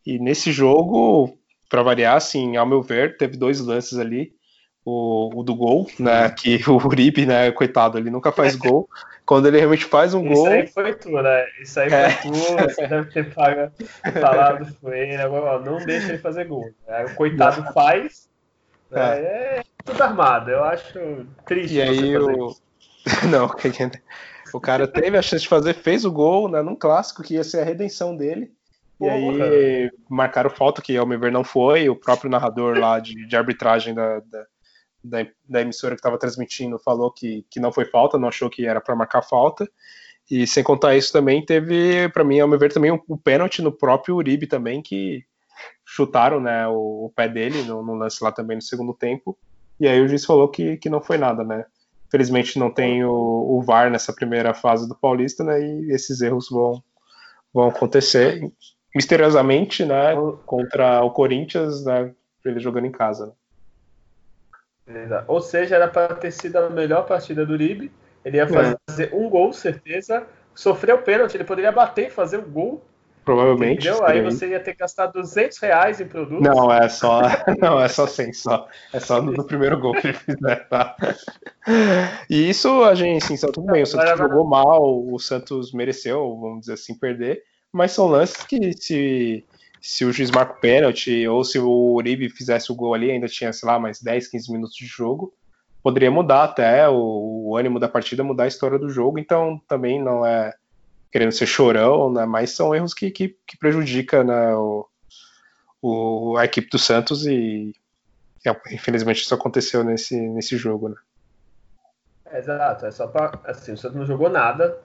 [0.05, 1.37] E nesse jogo,
[1.69, 4.37] para variar, assim, ao meu ver, teve dois lances ali.
[4.85, 6.29] O, o do gol, né?
[6.31, 8.89] Que o Uribe, né, coitado, ele nunca faz gol.
[9.25, 10.47] Quando ele realmente faz um Isso gol.
[10.47, 11.45] Isso aí foi tu, né?
[11.61, 12.09] Isso aí é.
[12.09, 15.23] foi tu, você deve ter falado foi ele,
[15.63, 16.71] não deixa ele fazer gol.
[16.87, 17.05] Né?
[17.05, 18.28] O coitado faz.
[18.91, 18.99] É.
[18.99, 19.63] é.
[19.83, 20.49] tudo armado.
[20.49, 21.75] Eu acho triste.
[21.75, 22.55] E aí o.
[23.29, 23.49] Não,
[24.53, 27.43] o cara teve a chance de fazer, fez o gol né, num clássico que ia
[27.43, 28.51] ser a redenção dele.
[28.99, 31.87] E aí marcaram falta, que ao meu ver não foi.
[31.87, 34.45] O próprio narrador lá de, de arbitragem da, da,
[35.03, 38.65] da, da emissora que estava transmitindo falou que, que não foi falta, não achou que
[38.65, 39.69] era para marcar falta.
[40.29, 43.17] E sem contar isso também, teve, para mim, ao meu ver, também o um, um
[43.17, 45.23] pênalti no próprio Uribe também, que
[45.85, 49.37] chutaram né, o, o pé dele no, no, lance lá também no segundo tempo.
[49.79, 51.65] E aí o juiz falou que, que não foi nada, né?
[52.11, 55.61] Felizmente não tem o, o, VAR nessa primeira fase do Paulista, né?
[55.61, 56.83] E esses erros vão,
[57.53, 58.51] vão acontecer
[58.93, 60.15] misteriosamente, né?
[60.45, 62.13] Contra o Corinthians, né?
[62.43, 63.33] Ele jogando em casa.
[64.85, 65.23] Né?
[65.27, 67.91] Ou seja, era para ter sido a melhor partida do Uribe.
[68.25, 68.47] Ele ia é.
[68.87, 69.15] fazer é.
[69.15, 70.25] um gol, certeza.
[70.55, 72.83] Sofreu pênalti, ele poderia bater e fazer um gol.
[73.23, 73.87] Provavelmente.
[73.87, 74.05] Entendeu?
[74.05, 76.41] Aí você ia ter que gastar 200 reais em produtos.
[76.41, 77.21] Não, é só.
[77.59, 78.67] Não, é só 100 só.
[78.91, 80.95] É só no, primeiro gol que ele fizer, tá?
[82.29, 83.83] E isso, a gente, assim, tudo bem.
[83.83, 87.43] O Santos jogou mal, o Santos mereceu, vamos dizer assim, perder.
[87.71, 89.45] mas são lances que se,
[89.81, 93.27] se o juiz marca o pênalti ou se o Uribe fizesse o gol ali, ainda
[93.27, 95.33] tinha, sei lá, mais 10, 15 minutos de jogo,
[95.83, 100.01] poderia mudar até o, o ânimo da partida, mudar a história do jogo, então também
[100.01, 100.53] não é
[101.11, 104.87] querendo ser chorão, né, mas são erros que, que, que prejudicam né, o,
[105.81, 107.73] o, a equipe do Santos e,
[108.45, 110.95] e infelizmente isso aconteceu nesse, nesse jogo, né.
[112.31, 113.39] Exato, é só pra.
[113.43, 114.79] Assim, o Santos não jogou nada,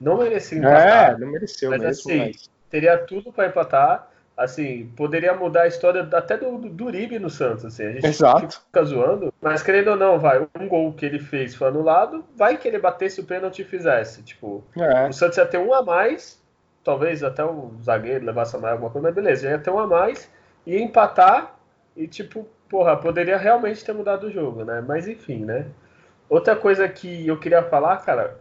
[0.00, 1.10] não merecia empatar.
[1.10, 2.10] É, não mereceu mas, mesmo.
[2.10, 2.50] Assim, mas...
[2.68, 4.10] Teria tudo para empatar.
[4.38, 7.64] Assim, poderia mudar a história até do, do, do Uribe no Santos.
[7.64, 7.84] Assim.
[7.84, 8.60] A gente Exato.
[8.66, 12.56] fica zoando, mas querendo ou não, vai, um gol que ele fez foi anulado, vai
[12.56, 14.22] que ele batesse o pênalti e fizesse.
[14.22, 15.08] Tipo, é.
[15.08, 16.40] o Santos ia ter um a mais,
[16.84, 19.88] talvez até o zagueiro levasse a mais alguma coisa, mas beleza, ia ter um a
[19.88, 20.30] mais,
[20.64, 21.56] ia empatar
[21.96, 24.80] e, tipo, porra, poderia realmente ter mudado o jogo, né?
[24.86, 25.66] Mas enfim, né?
[26.28, 28.38] Outra coisa que eu queria falar, cara,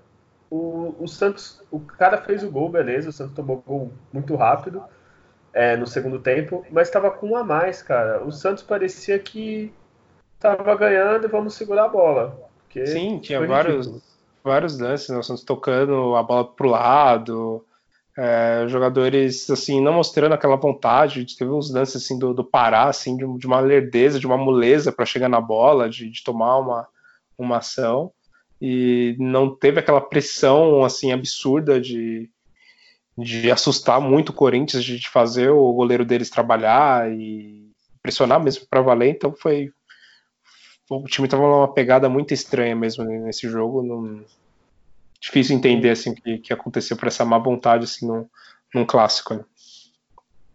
[0.48, 4.84] o, o Santos, o cara fez o gol, beleza, o Santos tomou gol muito rápido
[5.54, 8.24] é, no segundo tempo, mas estava com um a mais, cara.
[8.24, 9.74] O Santos parecia que
[10.36, 12.39] estava ganhando e vamos segurar a bola.
[12.86, 13.91] Sim, tinha vários,
[14.43, 15.18] vários lances, né?
[15.18, 17.66] o Santos tocando a bola pro lado,
[18.16, 21.26] é, jogadores assim não mostrando aquela vontade.
[21.38, 24.91] Teve uns lances assim do, do Pará, assim de, de uma lerdeza, de uma moleza
[24.91, 26.88] para chegar na bola, de, de tomar uma,
[27.38, 28.12] uma ação
[28.62, 32.30] e não teve aquela pressão assim absurda de,
[33.18, 38.82] de assustar muito o Corinthians, de fazer o goleiro deles trabalhar e pressionar mesmo para
[38.82, 39.09] valer.
[39.09, 39.72] Então foi
[40.89, 43.82] o time estava numa pegada muito estranha mesmo nesse jogo.
[43.82, 44.24] Não...
[45.20, 48.28] Difícil entender assim que, que aconteceu por essa má vontade assim num,
[48.74, 49.34] num clássico.
[49.34, 49.43] Né?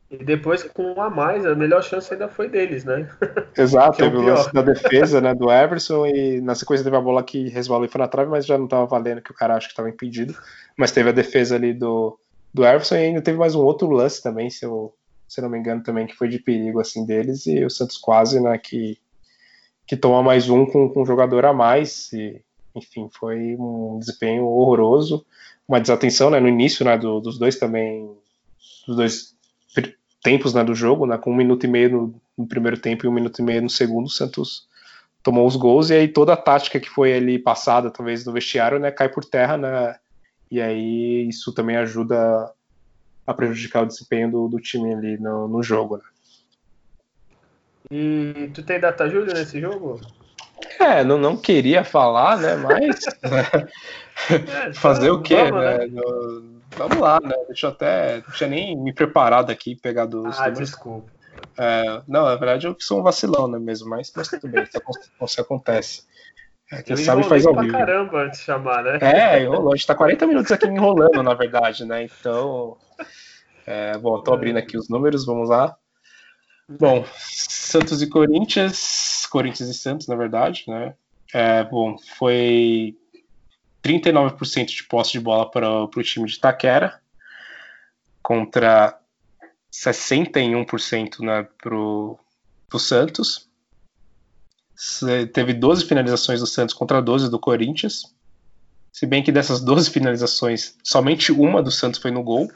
[0.09, 3.09] E depois, com um a mais, a melhor chance ainda foi deles, né?
[3.57, 7.01] Exato, é teve o lance da defesa né, do Everson e na sequência teve a
[7.01, 9.57] bola que resvalou e foi na trave, mas já não estava valendo, que o cara
[9.57, 10.37] acha que estava impedido.
[10.77, 12.19] Mas teve a defesa ali do,
[12.53, 14.95] do Everson e ainda teve mais um outro lance também, se eu,
[15.27, 18.41] se não me engano, também, que foi de perigo assim deles, e o Santos quase,
[18.41, 18.99] né, que,
[19.87, 22.13] que toma mais um com, com um jogador a mais.
[22.13, 22.43] E,
[22.75, 25.25] enfim, foi um desempenho horroroso,
[25.67, 28.11] uma desatenção né, no início né, do, dos dois também,
[28.87, 29.35] dos dois
[30.23, 33.09] tempos né, do jogo, né, com um minuto e meio no, no, primeiro tempo e
[33.09, 34.69] um minuto e meio no segundo, o Santos
[35.23, 38.79] tomou os gols e aí toda a tática que foi ali passada, talvez no vestiário,
[38.79, 39.97] né, cai por terra, né,
[40.53, 42.53] e aí isso também ajuda
[43.27, 45.97] a prejudicar o desempenho do, do time ali no, no jogo.
[45.97, 46.05] Né.
[47.91, 50.01] E tu tem data Júlio nesse jogo?
[50.79, 53.05] É, não, não queria falar, né, mas
[54.31, 55.79] é, fazer o quê, vamos, né?
[55.79, 55.87] né?
[55.87, 57.35] No, Vamos lá, né?
[57.47, 58.17] Deixa eu até.
[58.17, 60.39] Não tinha nem me preparado aqui, pegar dos.
[60.39, 61.11] Ah, desculpa.
[61.59, 64.79] É, não, na verdade eu sou um vacilão, né, mesmo, mas, mas tudo bem, isso
[65.41, 66.05] acontece.
[66.73, 67.71] É, quem sabe faz ao vivo.
[67.71, 68.99] caramba antes de chamar, né?
[69.03, 69.75] É, enrolou.
[69.75, 72.05] A gente tá 40 minutos aqui enrolando, na verdade, né?
[72.05, 72.79] Então.
[73.67, 75.77] É, bom, tô abrindo aqui os números, vamos lá.
[76.67, 80.95] Bom, Santos e Corinthians, Corinthians e Santos, na verdade, né?
[81.35, 82.97] É, bom, foi
[83.85, 87.01] 39% de posse de bola para o time de Taquera,
[88.23, 88.99] contra
[89.71, 92.19] 61% né, para o
[92.79, 93.52] Santos.
[95.33, 98.15] Teve 12 finalizações do Santos contra 12 do Corinthians.
[98.93, 102.51] Se bem que dessas 12 finalizações, somente uma do Santos foi no gol.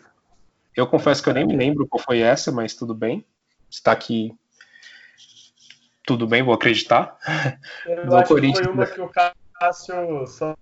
[0.74, 3.24] Eu confesso que eu nem me lembro qual foi essa, mas tudo bem.
[3.70, 4.34] Está aqui.
[6.04, 7.16] Tudo bem, vou acreditar.
[7.86, 8.58] Eu acho Corinthians...
[8.58, 9.10] que foi uma que o
[9.58, 10.54] Cássio só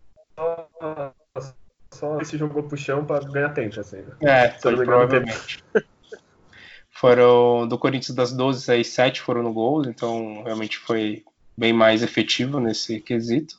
[1.93, 3.99] só, se jogou pro chão pra ganhar tempo, assim.
[3.99, 4.15] Né?
[4.23, 5.65] É, foi, provavelmente.
[6.91, 11.25] foram do Corinthians das 12, aí 7 foram no gol, então realmente foi
[11.57, 13.57] bem mais efetivo nesse quesito.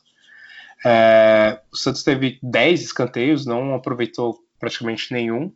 [0.84, 5.52] É, o Santos teve 10 escanteios, não aproveitou praticamente nenhum,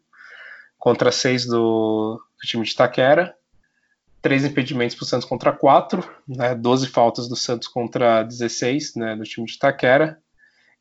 [0.78, 3.34] contra 6 do, do time de Taquera.
[4.22, 9.16] Três impedimentos para o Santos contra 4, né, 12 faltas do Santos contra 16 né,
[9.16, 10.18] do time de Taquera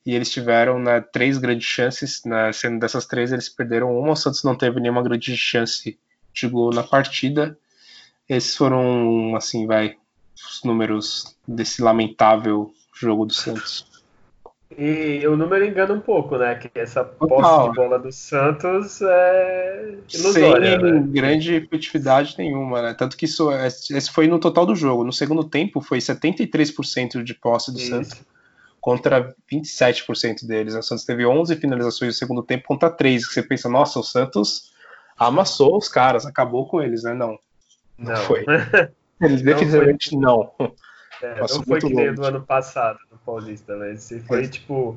[0.05, 4.16] e eles tiveram né, três grandes chances, né, sendo dessas três eles perderam uma, o
[4.16, 5.99] Santos não teve nenhuma grande chance
[6.34, 7.57] de gol na partida.
[8.28, 9.97] Esses foram, assim, vai,
[10.47, 13.87] os números desse lamentável jogo do Santos.
[14.77, 16.55] E o número engana um pouco, né?
[16.55, 20.79] Que essa posse de bola do Santos é ilusória.
[20.79, 21.03] Sem né?
[21.07, 22.93] grande efetividade nenhuma, né?
[22.93, 25.03] Tanto que isso, esse foi no total do jogo.
[25.03, 27.89] No segundo tempo foi 73% de posse do isso.
[27.89, 28.21] Santos
[28.79, 30.75] contra 27% deles.
[30.75, 33.25] O Santos teve 11 finalizações no segundo tempo contra 3.
[33.25, 34.71] Você pensa, nossa, o Santos
[35.17, 37.13] amassou os caras, acabou com eles, né?
[37.13, 37.39] Não.
[37.97, 38.45] Não, não foi.
[39.22, 40.51] Eles definitivamente não.
[41.22, 43.95] É, não foi que nem do ano passado no Paulista, né?
[43.97, 44.95] Se foi tipo.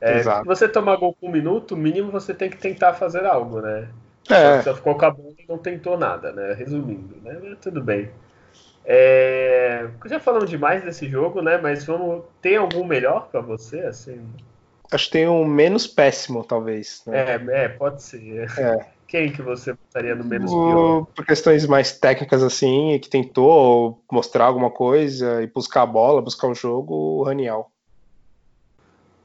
[0.00, 3.60] É, se você tomar gol com um minuto, mínimo você tem que tentar fazer algo,
[3.60, 3.88] né?
[4.30, 4.62] É.
[4.62, 6.52] Só ficou com a bola e não tentou nada, né?
[6.52, 7.38] Resumindo, né?
[7.42, 8.10] Mas tudo bem.
[8.84, 9.86] É...
[10.06, 11.58] Já falamos demais desse jogo, né?
[11.58, 12.24] Mas vamos.
[12.40, 14.20] Tem algum melhor para você, assim?
[14.90, 17.02] Acho que tem um menos péssimo, talvez.
[17.06, 17.34] Né?
[17.34, 18.48] É, é, pode ser.
[18.58, 18.86] É.
[19.08, 21.06] Quem que você botaria no menos pior?
[21.06, 26.46] Por questões mais técnicas, assim, que tentou mostrar alguma coisa e buscar a bola, buscar
[26.46, 27.70] o jogo, o Raniel.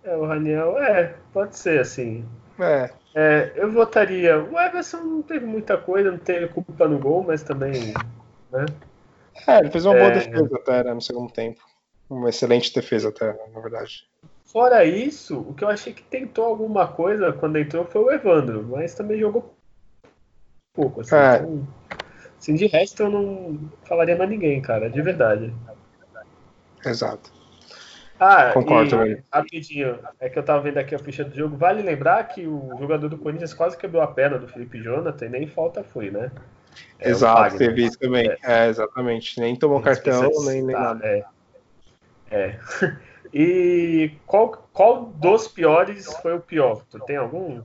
[0.02, 2.26] É, o Raniel, é, pode ser, assim.
[2.58, 2.90] É.
[3.14, 3.52] é.
[3.58, 4.42] Eu votaria.
[4.42, 7.94] O Everson não teve muita coisa, não teve culpa no gol, mas também.
[8.54, 8.66] Né?
[9.46, 10.12] É, ele fez uma boa é.
[10.12, 11.60] defesa até né, no segundo tempo.
[12.10, 14.08] Uma excelente defesa até, na verdade.
[14.46, 18.64] Fora isso, o que eu achei que tentou alguma coisa quando entrou foi o Evandro,
[18.70, 19.54] mas também jogou
[20.74, 21.02] pouco.
[21.02, 21.36] Assim, é.
[21.38, 21.68] então,
[22.40, 25.54] assim, de resto eu não falaria mais ninguém, cara, de verdade.
[26.86, 27.32] Exato.
[28.20, 28.98] Ah, Concordo,
[29.32, 31.58] rapidinho, é que eu tava vendo aqui a ficha do jogo.
[31.58, 35.30] Vale lembrar que o jogador do Corinthians quase quebrou a perna do Felipe Jonathan e
[35.30, 36.32] nem falta foi, né?
[37.00, 38.30] É Exato, teve isso também.
[38.30, 38.38] É.
[38.44, 38.70] é.
[38.70, 39.40] exatamente.
[39.40, 41.06] Nem tomou cartão, nem, nem nada.
[41.06, 41.26] É.
[42.32, 42.60] é.
[43.36, 46.84] E qual, qual dos piores foi o pior?
[46.88, 47.64] Tu tem algum?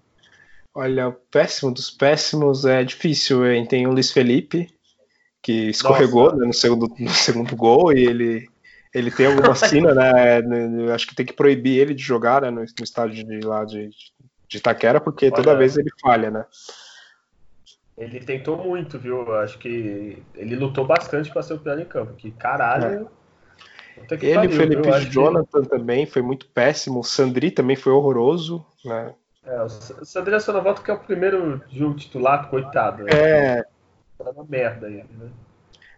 [0.79, 3.45] Olha, péssimo dos péssimos é difícil.
[3.45, 3.66] Hein?
[3.66, 4.72] Tem o Luiz Felipe,
[5.43, 8.49] que escorregou né, no, segundo, no segundo gol e ele,
[8.95, 10.41] ele tem alguma sina, né?
[10.95, 13.91] Acho que tem que proibir ele de jogar né, no, no estádio de lá de,
[14.47, 16.47] de Itaquera, porque Olha, toda vez ele falha, né?
[17.97, 19.35] Ele tentou muito, viu?
[19.35, 22.14] Acho que ele lutou bastante para ser o pior em campo.
[22.14, 23.11] Que caralho.
[23.99, 24.14] É.
[24.14, 25.70] Ele, pariu, Felipe Jonathan que...
[25.70, 27.01] também foi muito péssimo.
[27.01, 29.12] O Sandri também foi horroroso, né?
[29.49, 33.05] É, o Sandri só não volta que é o primeiro jogo titular, coitado.
[33.05, 33.11] Né?
[33.12, 33.64] É.
[34.18, 35.30] Tá uma merda ele, né?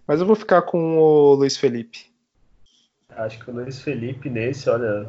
[0.07, 2.07] Mas eu vou ficar com o Luiz Felipe.
[3.09, 5.09] Acho que o Luiz Felipe nesse, olha.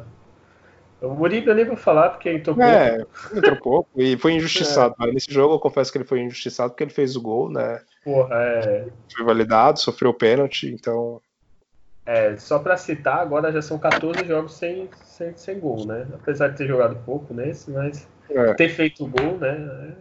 [1.00, 2.70] O Muribe eu nem vou falar porque entrou pouco.
[2.70, 4.94] É, entrou pouco e foi injustiçado.
[5.02, 5.12] É.
[5.12, 7.80] Nesse jogo eu confesso que ele foi injustiçado porque ele fez o gol, né?
[8.04, 8.88] Porra, é.
[9.14, 11.20] Foi validado, sofreu o pênalti, então
[12.04, 16.06] é, só para citar, agora já são 14 jogos sem, sem, sem gol, né?
[16.14, 18.54] Apesar de ter jogado pouco nesse, mas é.
[18.54, 19.94] ter feito gol, né?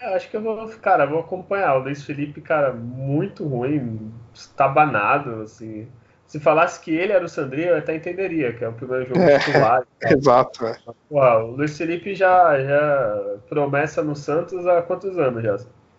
[0.00, 1.76] É, acho que eu vou, cara, vou acompanhar.
[1.76, 5.88] O Luiz Felipe, cara, muito ruim, estabanado, assim.
[6.26, 9.20] Se falasse que ele era o Sandrinho, eu até entenderia, que é o primeiro jogo
[9.20, 9.86] é, titular.
[10.02, 10.76] Exato, é.
[11.10, 15.56] Uau, o Luiz Felipe já, já promessa no Santos há quantos anos já?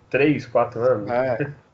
[0.09, 1.09] Três, quatro anos?
[1.09, 1.51] É.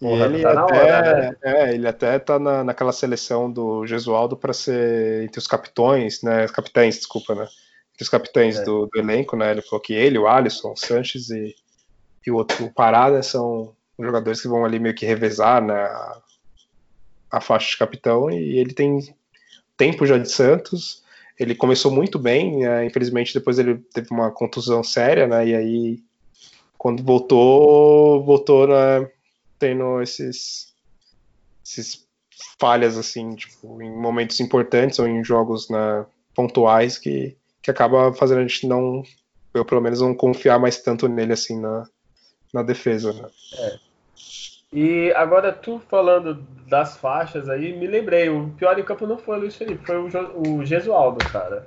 [0.00, 1.36] Porra, ele, tá até, hora, né?
[1.42, 6.46] é, ele até tá na, naquela seleção do Gesualdo para ser entre os capitões, né?
[6.48, 7.48] Capitães, desculpa, né?
[8.00, 8.64] Os capitães é.
[8.64, 9.50] do, do, elenco, né?
[9.50, 11.54] Ele falou que ele, o Alisson, o Sanches e,
[12.26, 16.22] e o outro, o Parada, são jogadores que vão ali meio que revezar né, a,
[17.32, 18.30] a faixa de capitão.
[18.30, 19.14] E ele tem
[19.76, 21.02] tempo já de Santos.
[21.38, 25.46] Ele começou muito bem, né, infelizmente depois ele teve uma contusão séria, né?
[25.46, 26.02] E aí,
[26.76, 29.08] quando voltou, voltou né,
[29.58, 30.72] tendo esses,
[31.64, 32.06] esses
[32.58, 38.38] falhas assim, tipo, em momentos importantes ou em jogos né, pontuais que, que acaba fazendo
[38.38, 39.02] a gente não,
[39.54, 41.84] eu pelo menos não confiar mais tanto nele assim na,
[42.52, 43.12] na defesa.
[43.12, 43.28] Né?
[43.58, 43.78] É.
[44.72, 49.36] E agora tu falando das faixas aí, me lembrei, o pior em campo não foi
[49.36, 51.66] o Luiz Felipe, foi o, jo o Gesualdo, cara.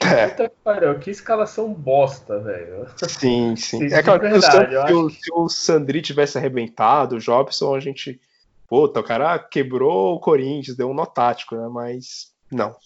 [0.00, 0.28] É.
[0.28, 2.86] Puta que pariu, que escalação bosta, velho.
[2.96, 3.88] Sim, sim.
[3.88, 8.20] sim é aquela questão que o, se o Sandri tivesse arrebentado, o Jobson, a gente.
[8.68, 11.68] Puta, o cara quebrou o Corinthians, deu um nó tático, né?
[11.70, 12.76] Mas não.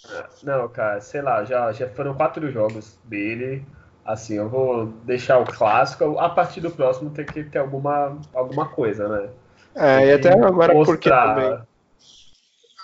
[0.42, 3.66] Não, cara, sei lá, já, já foram quatro jogos dele.
[4.04, 6.18] Assim, eu vou deixar o clássico.
[6.18, 9.28] A partir do próximo tem que ter alguma, alguma coisa, né?
[9.74, 10.84] É, e até agora mostrar...
[10.84, 11.60] porque também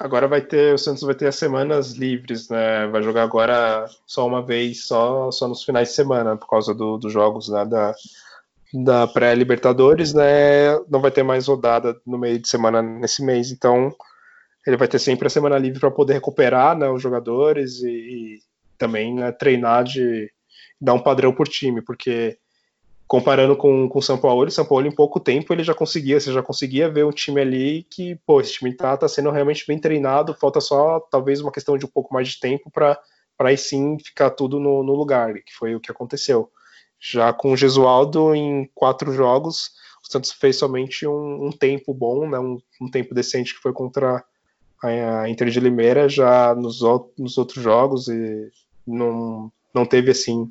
[0.03, 2.89] Agora vai ter, o Santos vai ter as semanas livres, né?
[2.89, 6.99] Vai jogar agora só uma vez, só, só nos finais de semana, por causa do,
[6.99, 7.95] dos jogos né, da,
[8.75, 10.77] da pré-Libertadores, né?
[10.89, 13.95] Não vai ter mais rodada no meio de semana nesse mês, então
[14.67, 18.39] ele vai ter sempre a semana livre para poder recuperar né, os jogadores e, e
[18.79, 20.31] também né, treinar de
[20.81, 22.39] dar um padrão por time, porque
[23.13, 26.33] comparando com o São Paulo, o São Paulo em pouco tempo ele já conseguia, você
[26.33, 29.79] já conseguia ver um time ali que, pô, esse time tá, tá sendo realmente bem
[29.79, 32.99] treinado, falta só talvez uma questão de um pouco mais de tempo para
[33.39, 36.51] aí sim ficar tudo no, no, lugar, que foi o que aconteceu.
[36.99, 42.27] Já com o Gesualdo, em quatro jogos, o Santos fez somente um, um tempo bom,
[42.27, 44.25] né, um, um, tempo decente que foi contra
[44.83, 46.81] a, Inter de Limeira, já nos,
[47.19, 48.51] nos outros jogos, e
[48.87, 50.51] não, não teve assim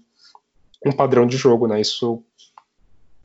[0.86, 1.80] um padrão de jogo, né?
[1.80, 2.24] Isso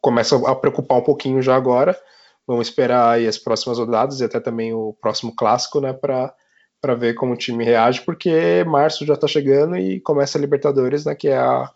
[0.01, 1.99] começa a preocupar um pouquinho já agora.
[2.47, 7.15] Vamos esperar aí as próximas rodadas e até também o próximo clássico, né, para ver
[7.15, 11.27] como o time reage, porque março já está chegando e começa a Libertadores, né, que
[11.29, 11.69] é a,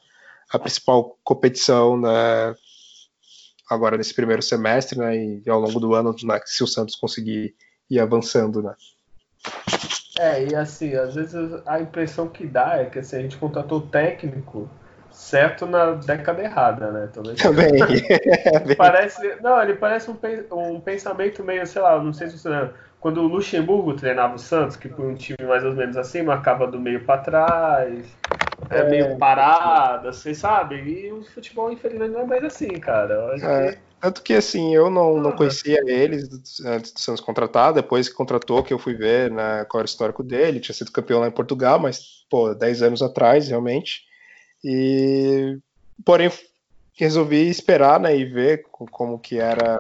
[0.53, 2.55] a principal competição né,
[3.71, 5.17] agora nesse primeiro semestre, né?
[5.17, 7.55] E, ao longo do ano, né, se o Santos conseguir
[7.89, 8.75] ir avançando, né?
[10.19, 11.35] É, e assim, às vezes
[11.67, 14.69] a impressão que dá é que assim, a gente contratou o técnico
[15.11, 17.09] certo na década errada, né?
[17.13, 17.35] Também.
[17.35, 17.73] Também.
[18.77, 20.17] parece, não, ele parece um,
[20.53, 24.39] um pensamento meio, sei lá, não sei se você lembra, quando o Luxemburgo treinava o
[24.39, 28.07] Santos, que foi um time mais ou menos assim, marcava do meio para trás,
[28.69, 29.17] é, meio é.
[29.17, 30.87] parado, vocês sabem?
[30.87, 33.35] E o futebol, infelizmente, não é mais assim, cara.
[33.41, 33.79] É, que...
[34.01, 36.27] Tanto que, assim, eu não, não conhecia eles
[36.65, 39.91] antes do Santos contratar, depois que contratou, que eu fui ver né, qual era o
[39.91, 44.05] histórico dele, tinha sido campeão lá em Portugal, mas, pô, 10 anos atrás, realmente.
[44.65, 45.59] E,
[46.03, 46.31] porém,
[46.95, 49.79] resolvi esperar, né, e ver como que era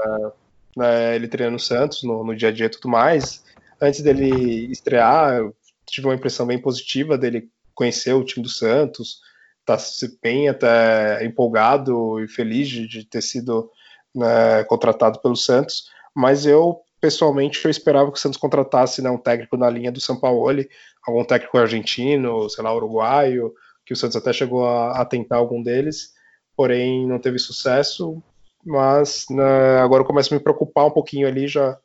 [0.77, 3.43] né, ele treinando o Santos no, no dia a dia e tudo mais.
[3.81, 5.57] Antes dele estrear, eu
[5.87, 9.21] tive uma impressão bem positiva dele conhecer o time do Santos,
[9.65, 9.79] tá
[10.23, 13.71] bem até empolgado e feliz de, de ter sido
[14.15, 19.17] né, contratado pelo Santos, mas eu pessoalmente eu esperava que o Santos contratasse né, um
[19.17, 20.63] técnico na linha do São Paulo,
[21.07, 23.55] algum técnico argentino, sei lá, uruguaio,
[23.87, 26.13] que o Santos até chegou a, a tentar algum deles,
[26.55, 28.23] porém não teve sucesso.
[28.65, 31.79] Mas né, agora eu começo a me preocupar um pouquinho ali, já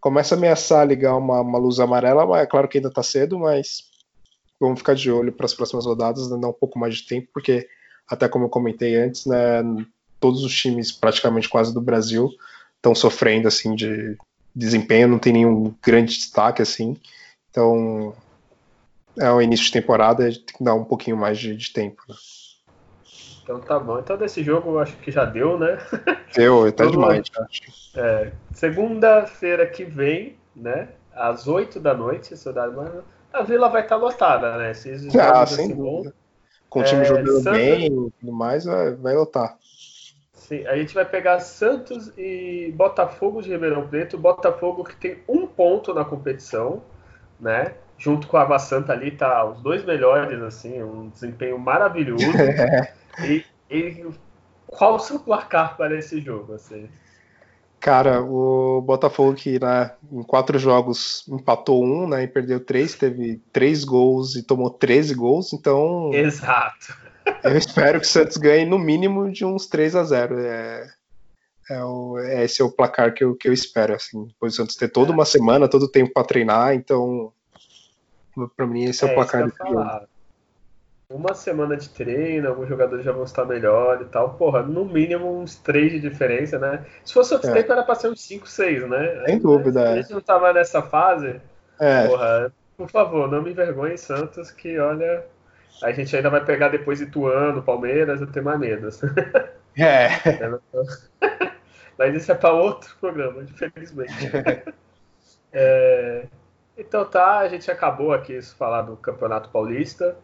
[0.00, 3.38] começa a ameaçar ligar uma, uma luz amarela, mas é claro que ainda está cedo,
[3.38, 3.90] mas
[4.60, 7.28] vamos ficar de olho para as próximas rodadas, né, dar um pouco mais de tempo,
[7.34, 7.66] porque
[8.08, 9.62] até como eu comentei antes, né,
[10.20, 12.30] todos os times praticamente quase do Brasil
[12.76, 14.16] estão sofrendo assim de
[14.54, 16.96] desempenho, não tem nenhum grande destaque assim.
[17.50, 18.14] Então
[19.18, 22.02] é o início de temporada, tem que dar um pouquinho mais de, de tempo.
[22.08, 22.14] Né?
[23.42, 23.98] Então tá bom.
[23.98, 25.78] Então desse jogo eu acho que já deu, né?
[26.34, 27.26] Deu, até demais.
[27.96, 30.88] É, Segunda-feira que vem, né?
[31.12, 32.34] Às 8 da noite,
[33.32, 34.72] a Vila vai estar lotada, né?
[34.74, 36.14] Se ah, sem assim, dúvida.
[36.68, 37.58] Com o time é, jogando Santos...
[37.58, 39.58] bem e tudo mais, vai, vai lotar.
[40.40, 44.16] Sim, a gente vai pegar Santos e Botafogo de Ribeirão Preto.
[44.16, 46.82] Botafogo que tem um ponto na competição,
[47.38, 47.74] né?
[47.98, 52.24] Junto com a Água Santa ali, tá os dois melhores, assim, um desempenho maravilhoso.
[53.22, 54.06] e, e,
[54.66, 56.54] qual o seu placar para esse jogo?
[56.54, 56.88] Assim?
[57.78, 63.42] Cara, o Botafogo que né, em quatro jogos empatou um, né, e perdeu três, teve
[63.52, 66.10] três gols e tomou 13 gols, então.
[66.14, 67.09] Exato.
[67.42, 70.88] Eu espero que o Santos ganhe no mínimo de uns 3 a 0 é,
[71.70, 74.26] é o, é esse é o placar que eu, que eu espero, assim.
[74.26, 77.32] Depois o Santos ter toda uma semana, todo o tempo para treinar, então.
[78.56, 80.06] Para mim, esse é, é o placar do jogo
[81.10, 84.34] uma semana de treino, alguns jogadores já vão estar melhor e tal.
[84.34, 86.86] Porra, no mínimo uns três de diferença, né?
[87.04, 87.54] Se fosse outro é.
[87.54, 89.24] tempo, era pra ser uns 5, 6, né?
[89.26, 89.90] Sem dúvida.
[89.90, 91.40] A gente não tava nessa fase.
[91.80, 92.06] É.
[92.06, 95.24] Porra, por favor, não me envergonhe, Santos, que olha.
[95.82, 98.88] A gente ainda vai pegar depois Ituano, Palmeiras, eu tenho mais medo.
[99.76, 100.08] É.
[101.98, 104.12] Mas isso é para outro programa, infelizmente.
[105.52, 106.26] é...
[106.76, 110.16] Então tá, a gente acabou aqui de falar do Campeonato Paulista.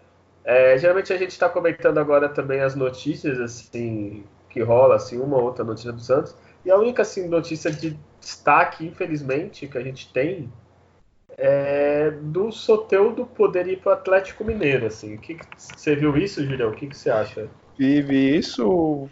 [0.42, 5.36] É, geralmente a gente está comentando agora também as notícias assim que rola, assim, uma
[5.36, 6.34] ou outra notícia do Santos.
[6.64, 10.50] E a única assim, notícia de destaque, infelizmente, que a gente tem
[11.36, 14.86] é do Soteudo poder ir para o Atlético Mineiro.
[14.86, 15.16] Assim.
[15.16, 16.70] Que, que, você viu isso, Julião?
[16.70, 17.48] O que, que você acha?
[17.78, 19.08] Vi, vi isso,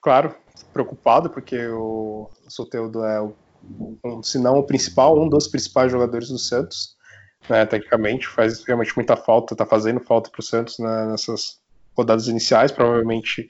[0.00, 0.34] claro,
[0.72, 3.34] preocupado, porque o Soteudo é, o,
[4.04, 6.96] um, se não o principal, um dos principais jogadores do Santos
[7.48, 11.60] né, tecnicamente, faz realmente muita falta, está fazendo falta para o Santos né, nessas
[11.96, 13.48] rodadas iniciais, provavelmente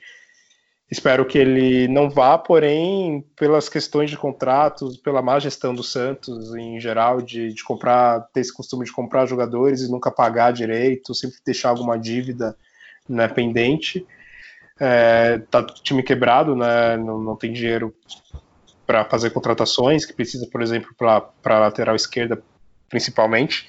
[0.91, 6.55] espero que ele não vá, porém, pelas questões de contratos, pela má gestão do Santos
[6.55, 11.15] em geral, de, de comprar, ter esse costume de comprar jogadores e nunca pagar direito,
[11.15, 12.57] sempre deixar alguma dívida
[13.09, 14.07] né, pendente.
[14.79, 17.95] É, tá time quebrado, né, não, não tem dinheiro
[18.87, 22.41] para fazer contratações, que precisa, por exemplo, para lateral esquerda,
[22.89, 23.67] principalmente.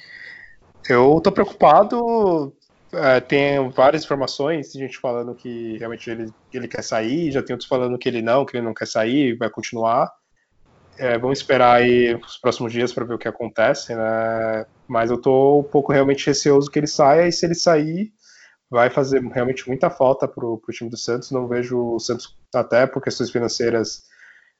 [0.87, 2.53] Eu tô preocupado.
[2.93, 7.53] É, tem várias informações, tem gente falando que realmente ele, ele quer sair, já tem
[7.53, 10.11] outros falando que ele não, que ele não quer sair, vai continuar.
[10.97, 14.65] É, vamos esperar aí os próximos dias para ver o que acontece, né?
[14.87, 18.11] Mas eu tô um pouco realmente receoso que ele saia, e se ele sair,
[18.69, 21.29] vai fazer realmente muita falta pro, pro time do Santos.
[21.29, 24.03] Não vejo o Santos, até por questões financeiras,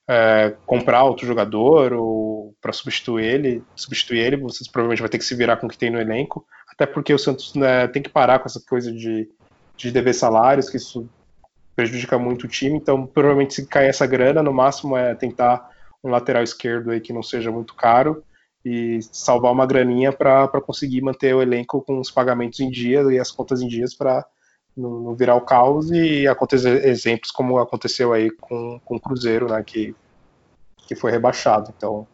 [0.08, 5.26] é, comprar outro jogador ou para substituir ele, substituir ele, você provavelmente vai ter que
[5.26, 6.46] se virar com o que tem no elenco,
[6.78, 9.28] até porque o Santos né, tem que parar com essa coisa de,
[9.76, 11.10] de dever salários, que isso
[11.76, 15.72] prejudica muito o time, então provavelmente se cair essa grana, no máximo é tentar
[16.04, 18.24] um lateral esquerdo aí que não seja muito caro
[18.64, 23.20] e salvar uma graninha para conseguir manter o elenco com os pagamentos em dia e
[23.20, 24.24] as contas em dias para
[24.76, 29.50] não, não virar o caos e acontecer exemplos como aconteceu aí com, com o Cruzeiro,
[29.50, 29.96] né, que,
[30.88, 31.74] que foi rebaixado.
[31.76, 32.08] Então,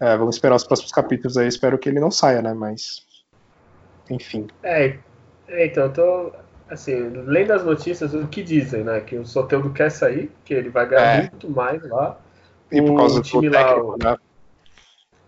[0.00, 3.09] é, vamos esperar os próximos capítulos aí, espero que ele não saia, né, mas
[4.10, 4.46] enfim.
[4.62, 4.96] É,
[5.48, 6.32] é então, eu tô,
[6.68, 6.94] assim,
[7.26, 10.86] lendo as notícias, o que dizem, né, que o Soteldo quer sair, que ele vai
[10.86, 11.20] ganhar é.
[11.22, 12.18] muito mais lá.
[12.70, 14.16] E por causa o time do técnico, lá, né?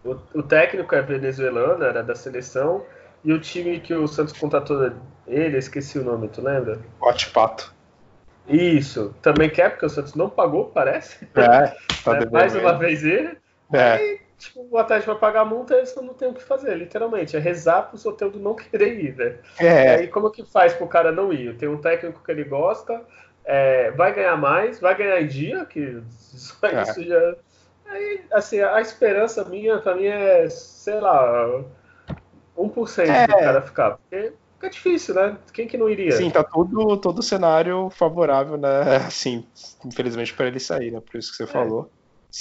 [0.04, 2.84] O, o técnico é venezuelano, era da seleção,
[3.24, 4.92] e o time que o Santos contratou
[5.26, 6.80] ele, esqueci o nome, tu lembra?
[7.32, 7.72] Pato.
[8.48, 11.28] Isso, também quer, porque o Santos não pagou, parece.
[11.34, 11.74] É,
[12.04, 13.38] tá é, mais uma vez ele.
[13.72, 13.92] É.
[13.92, 17.36] Aí, tipo, o Atlético vai pagar a multa, eles não tem o que fazer, literalmente.
[17.36, 19.36] É rezar pro Soteldo não querer ir, né?
[19.58, 19.94] É.
[19.96, 21.56] Aí como que faz pro cara não ir?
[21.56, 23.00] Tem um técnico que ele gosta,
[23.44, 26.82] é, vai ganhar mais, vai ganhar em dia, que só é.
[26.82, 27.36] isso já.
[27.86, 31.62] Aí, assim, a esperança minha, pra mim, é, sei lá,
[32.56, 33.26] 1% é.
[33.26, 33.98] do cara ficar.
[33.98, 35.36] Porque fica difícil, né?
[35.52, 36.12] Quem que não iria?
[36.12, 38.96] Sim, tá todo, todo o cenário favorável, né?
[39.06, 39.46] Assim,
[39.84, 41.00] infelizmente para ele sair, né?
[41.00, 41.46] Por isso que você é.
[41.46, 41.90] falou.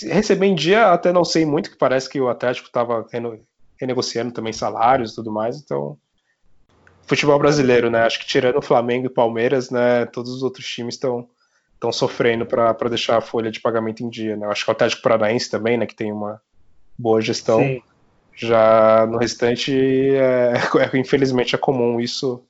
[0.03, 3.05] Receber em dia, até não sei muito, que parece que o Atlético tava
[3.79, 5.97] renegociando também salários e tudo mais, então.
[7.05, 8.03] Futebol brasileiro, né?
[8.03, 10.05] Acho que tirando o Flamengo e Palmeiras, né?
[10.05, 11.27] Todos os outros times estão
[11.81, 14.45] estão sofrendo para deixar a folha de pagamento em dia, né?
[14.45, 15.87] Acho que o Atlético Paranaense também, né?
[15.87, 16.39] Que tem uma
[16.97, 17.59] boa gestão.
[17.59, 17.81] Sim.
[18.35, 20.53] Já no restante, é,
[20.93, 22.43] é, infelizmente é comum isso.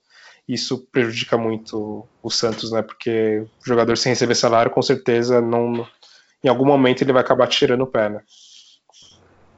[0.46, 2.82] Isso prejudica muito o Santos, né?
[2.82, 5.86] Porque o jogador sem receber salário, com certeza, não,
[6.42, 8.20] em algum momento ele vai acabar tirando o pé, né?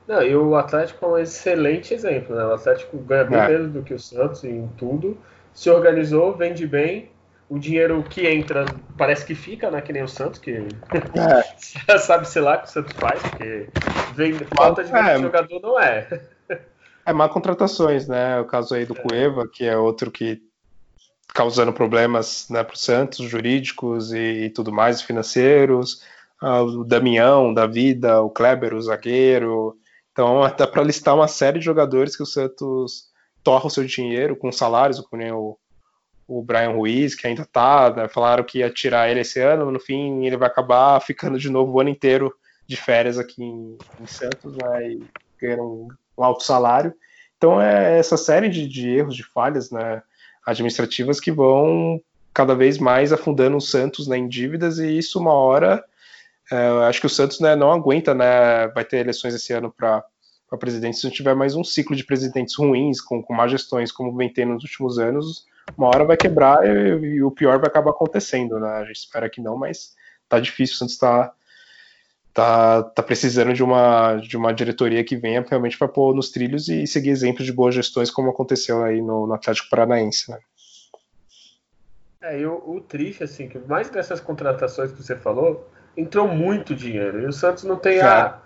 [0.07, 2.45] Não, e o Atlético é um excelente exemplo, né?
[2.45, 3.49] O Atlético ganha bem é.
[3.49, 5.17] menos do que o Santos em tudo,
[5.53, 7.11] se organizou, vende bem,
[7.49, 8.67] o dinheiro que entra
[8.99, 9.81] parece que fica, né?
[9.81, 11.97] Que nem o Santos, que é.
[11.99, 13.69] sabe, sei lá, que o Santos faz, porque
[14.15, 15.19] vem, falta de é.
[15.19, 16.07] jogador não é.
[17.07, 18.41] É má contratações, né?
[18.41, 19.01] O caso aí do é.
[19.01, 20.43] Cueva, que é outro que
[21.35, 26.03] causando problemas né, para o Santos, jurídicos e, e, tudo mais, financeiros.
[26.45, 29.77] Ah, o Damião, da vida, o Kleber, o zagueiro.
[30.13, 33.11] Então, dá para listar uma série de jogadores que o Santos
[33.43, 35.59] torra o seu dinheiro com salários, como o
[36.27, 39.79] o Brian Ruiz, que ainda tá, né, falaram que ia tirar ele esse ano, no
[39.79, 42.35] fim ele vai acabar ficando de novo o ano inteiro
[42.67, 45.05] de férias aqui em, em Santos, né, e
[45.41, 45.89] ganhando um,
[46.19, 46.95] um, alto salário.
[47.37, 50.03] Então é essa série de, de, erros, de falhas né,
[50.47, 52.01] administrativas que vão
[52.33, 55.85] cada vez mais afundando o Santos né, em dívidas, e isso uma hora,
[56.51, 60.05] é, acho que o Santos né, não aguenta, né, vai ter eleições esse ano para
[60.59, 64.17] presidente, se não tiver mais um ciclo de presidentes ruins, com, com má gestões, como
[64.17, 65.45] vem tendo nos últimos anos,
[65.77, 68.69] uma hora vai quebrar e, e, o pior vai acabar acontecendo, né?
[68.69, 69.95] A gente espera que não, mas
[70.29, 71.33] tá difícil, o Santos tá,
[72.33, 76.69] tá, tá precisando de uma, de uma diretoria que venha realmente para pôr nos trilhos
[76.69, 80.39] e seguir exemplos de boas gestões, como aconteceu aí no, no Atlético Paranaense, né?
[82.23, 86.75] É, e o, o triste, assim, que mais dessas contratações que você falou, entrou muito
[86.75, 87.21] dinheiro.
[87.21, 88.39] E o Santos não tem a,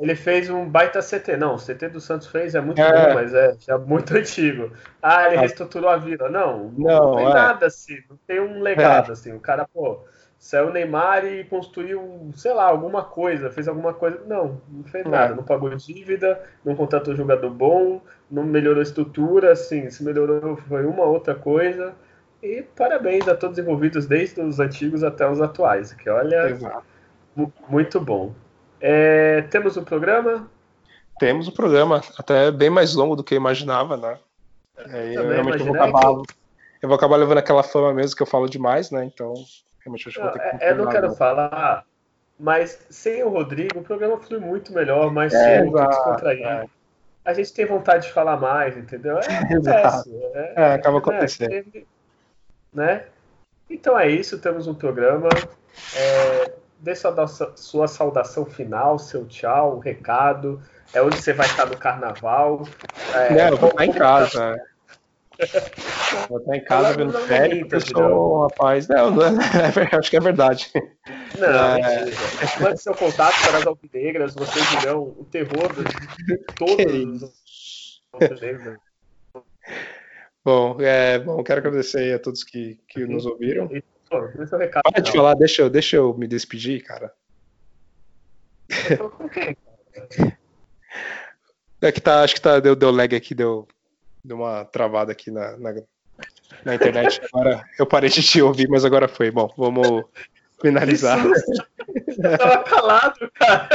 [0.00, 1.36] ele fez um baita CT.
[1.36, 2.90] Não, o CT do Santos fez é muito é.
[2.90, 4.72] bom, mas é já muito antigo.
[5.02, 6.30] Ah, ele reestruturou a vila.
[6.30, 7.34] Não, não, não tem é.
[7.34, 7.98] nada assim.
[8.08, 9.12] Não tem um legado é.
[9.12, 9.30] assim.
[9.34, 10.00] O cara, pô,
[10.38, 14.22] saiu o Neymar e construiu, sei lá, alguma coisa, fez alguma coisa.
[14.26, 15.08] Não, não fez é.
[15.08, 15.34] nada.
[15.34, 19.52] Não pagou dívida, não contratou jogador bom, não melhorou a estrutura.
[19.52, 21.94] Assim, se melhorou foi uma outra coisa.
[22.42, 25.92] E parabéns a todos envolvidos, desde os antigos até os atuais.
[25.92, 26.89] Que olha, Exato.
[27.68, 28.34] Muito bom.
[28.80, 30.48] É, temos um programa?
[31.18, 34.18] Temos um programa, até bem mais longo do que eu imaginava, né?
[34.88, 36.34] É, eu realmente vou acabar, que...
[36.82, 39.04] eu vou acabar levando aquela fama mesmo que eu falo demais, né?
[39.04, 39.34] Então,
[39.80, 40.64] realmente acho que vou ter que.
[40.64, 41.84] É, eu não quero falar,
[42.38, 46.48] mas sem o Rodrigo, o programa flui muito melhor, mais é, solto, descontraído.
[46.48, 46.66] É.
[47.22, 49.18] A gente tem vontade de falar mais, entendeu?
[49.18, 49.22] É,
[50.56, 50.98] é, é acaba né?
[50.98, 51.86] acontecendo.
[52.72, 53.04] Né?
[53.68, 55.28] Então é isso, temos um programa.
[55.94, 57.26] É, dê sua,
[57.56, 60.60] sua saudação final, seu tchau, um recado.
[60.92, 62.66] É onde você vai estar no carnaval.
[63.14, 64.60] É, não, eu vou estar em casa.
[66.28, 68.86] Vou estar em casa vendo série, porque eu sou rapaz.
[68.88, 70.70] Não, não é, acho que é verdade.
[71.38, 72.04] Não, é...
[72.60, 78.78] Mande seu contato para as alvinegras, vocês dirão o terror de todos os alvinegras.
[80.44, 83.68] Bom, é, bom, quero agradecer a todos que, que nos ouviram.
[83.68, 83.74] Pô,
[84.36, 84.82] deixa eu recado.
[84.82, 87.12] Para de falar, deixa eu, deixa eu me despedir, cara.
[91.82, 93.66] É que tá, acho que tá, deu, deu lag aqui, deu,
[94.22, 95.74] deu uma travada aqui na, na,
[96.62, 97.20] na internet.
[97.32, 99.30] Agora eu parei de te ouvir, mas agora foi.
[99.30, 100.04] Bom, vamos,
[100.60, 101.18] finalizar.
[101.24, 103.68] Eu tava calado, cara.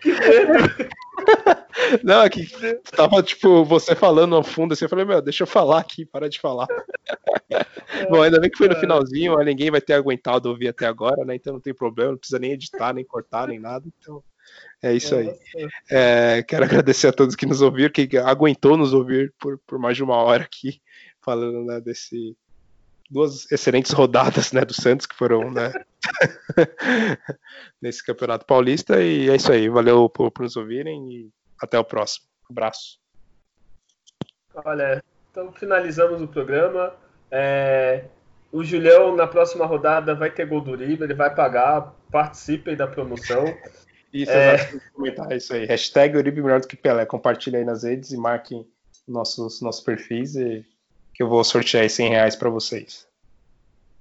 [0.00, 0.88] Que medo.
[2.02, 5.46] Não, aqui é tava tipo você falando ao fundo assim, eu falei, meu, deixa eu
[5.46, 6.66] falar aqui, para de falar.
[8.10, 11.34] Bom, ainda bem que foi no finalzinho, ninguém vai ter aguentado ouvir até agora, né?
[11.34, 13.84] Então não tem problema, não precisa nem editar, nem cortar, nem nada.
[13.98, 14.22] Então
[14.82, 15.32] é isso aí.
[15.90, 19.96] É, quero agradecer a todos que nos ouviram, que aguentou nos ouvir por, por mais
[19.96, 20.80] de uma hora aqui,
[21.20, 22.36] falando né, desse
[23.10, 25.72] duas excelentes rodadas né, do Santos que foram né,
[27.80, 29.02] nesse Campeonato Paulista.
[29.02, 29.68] E é isso aí.
[29.68, 31.30] Valeu por, por nos ouvirem e
[31.60, 32.26] até o próximo.
[32.50, 32.98] Um abraço.
[34.54, 36.94] Olha, então finalizamos o programa.
[37.30, 38.04] É,
[38.52, 41.94] o Julião na próxima rodada vai ter gol do Uribe, ele vai pagar.
[42.10, 43.44] Participem da promoção.
[44.12, 44.78] Isso, é...
[44.92, 45.66] comentar isso aí.
[45.66, 47.04] Hashtag Uribe melhor do que Pelé.
[47.04, 48.64] Compartilhe aí nas redes e marquem
[49.08, 50.64] nossos, nossos perfis e
[51.14, 53.06] que eu vou sortear 100 reais para vocês.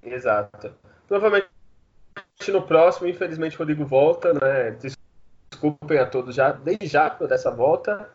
[0.02, 0.74] Exato.
[1.08, 1.48] Provavelmente
[2.48, 4.76] no próximo, infelizmente, o Rodrigo volta, né?
[5.52, 8.10] Desculpem a todos já, desde já por essa volta.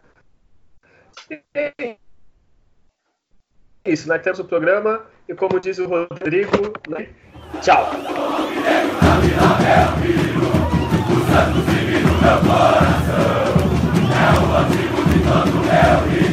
[1.30, 1.96] E
[3.84, 7.08] isso, nós temos o programa e como diz o Rodrigo, né?
[7.62, 7.90] tchau.
[14.20, 16.27] É o antigo de todo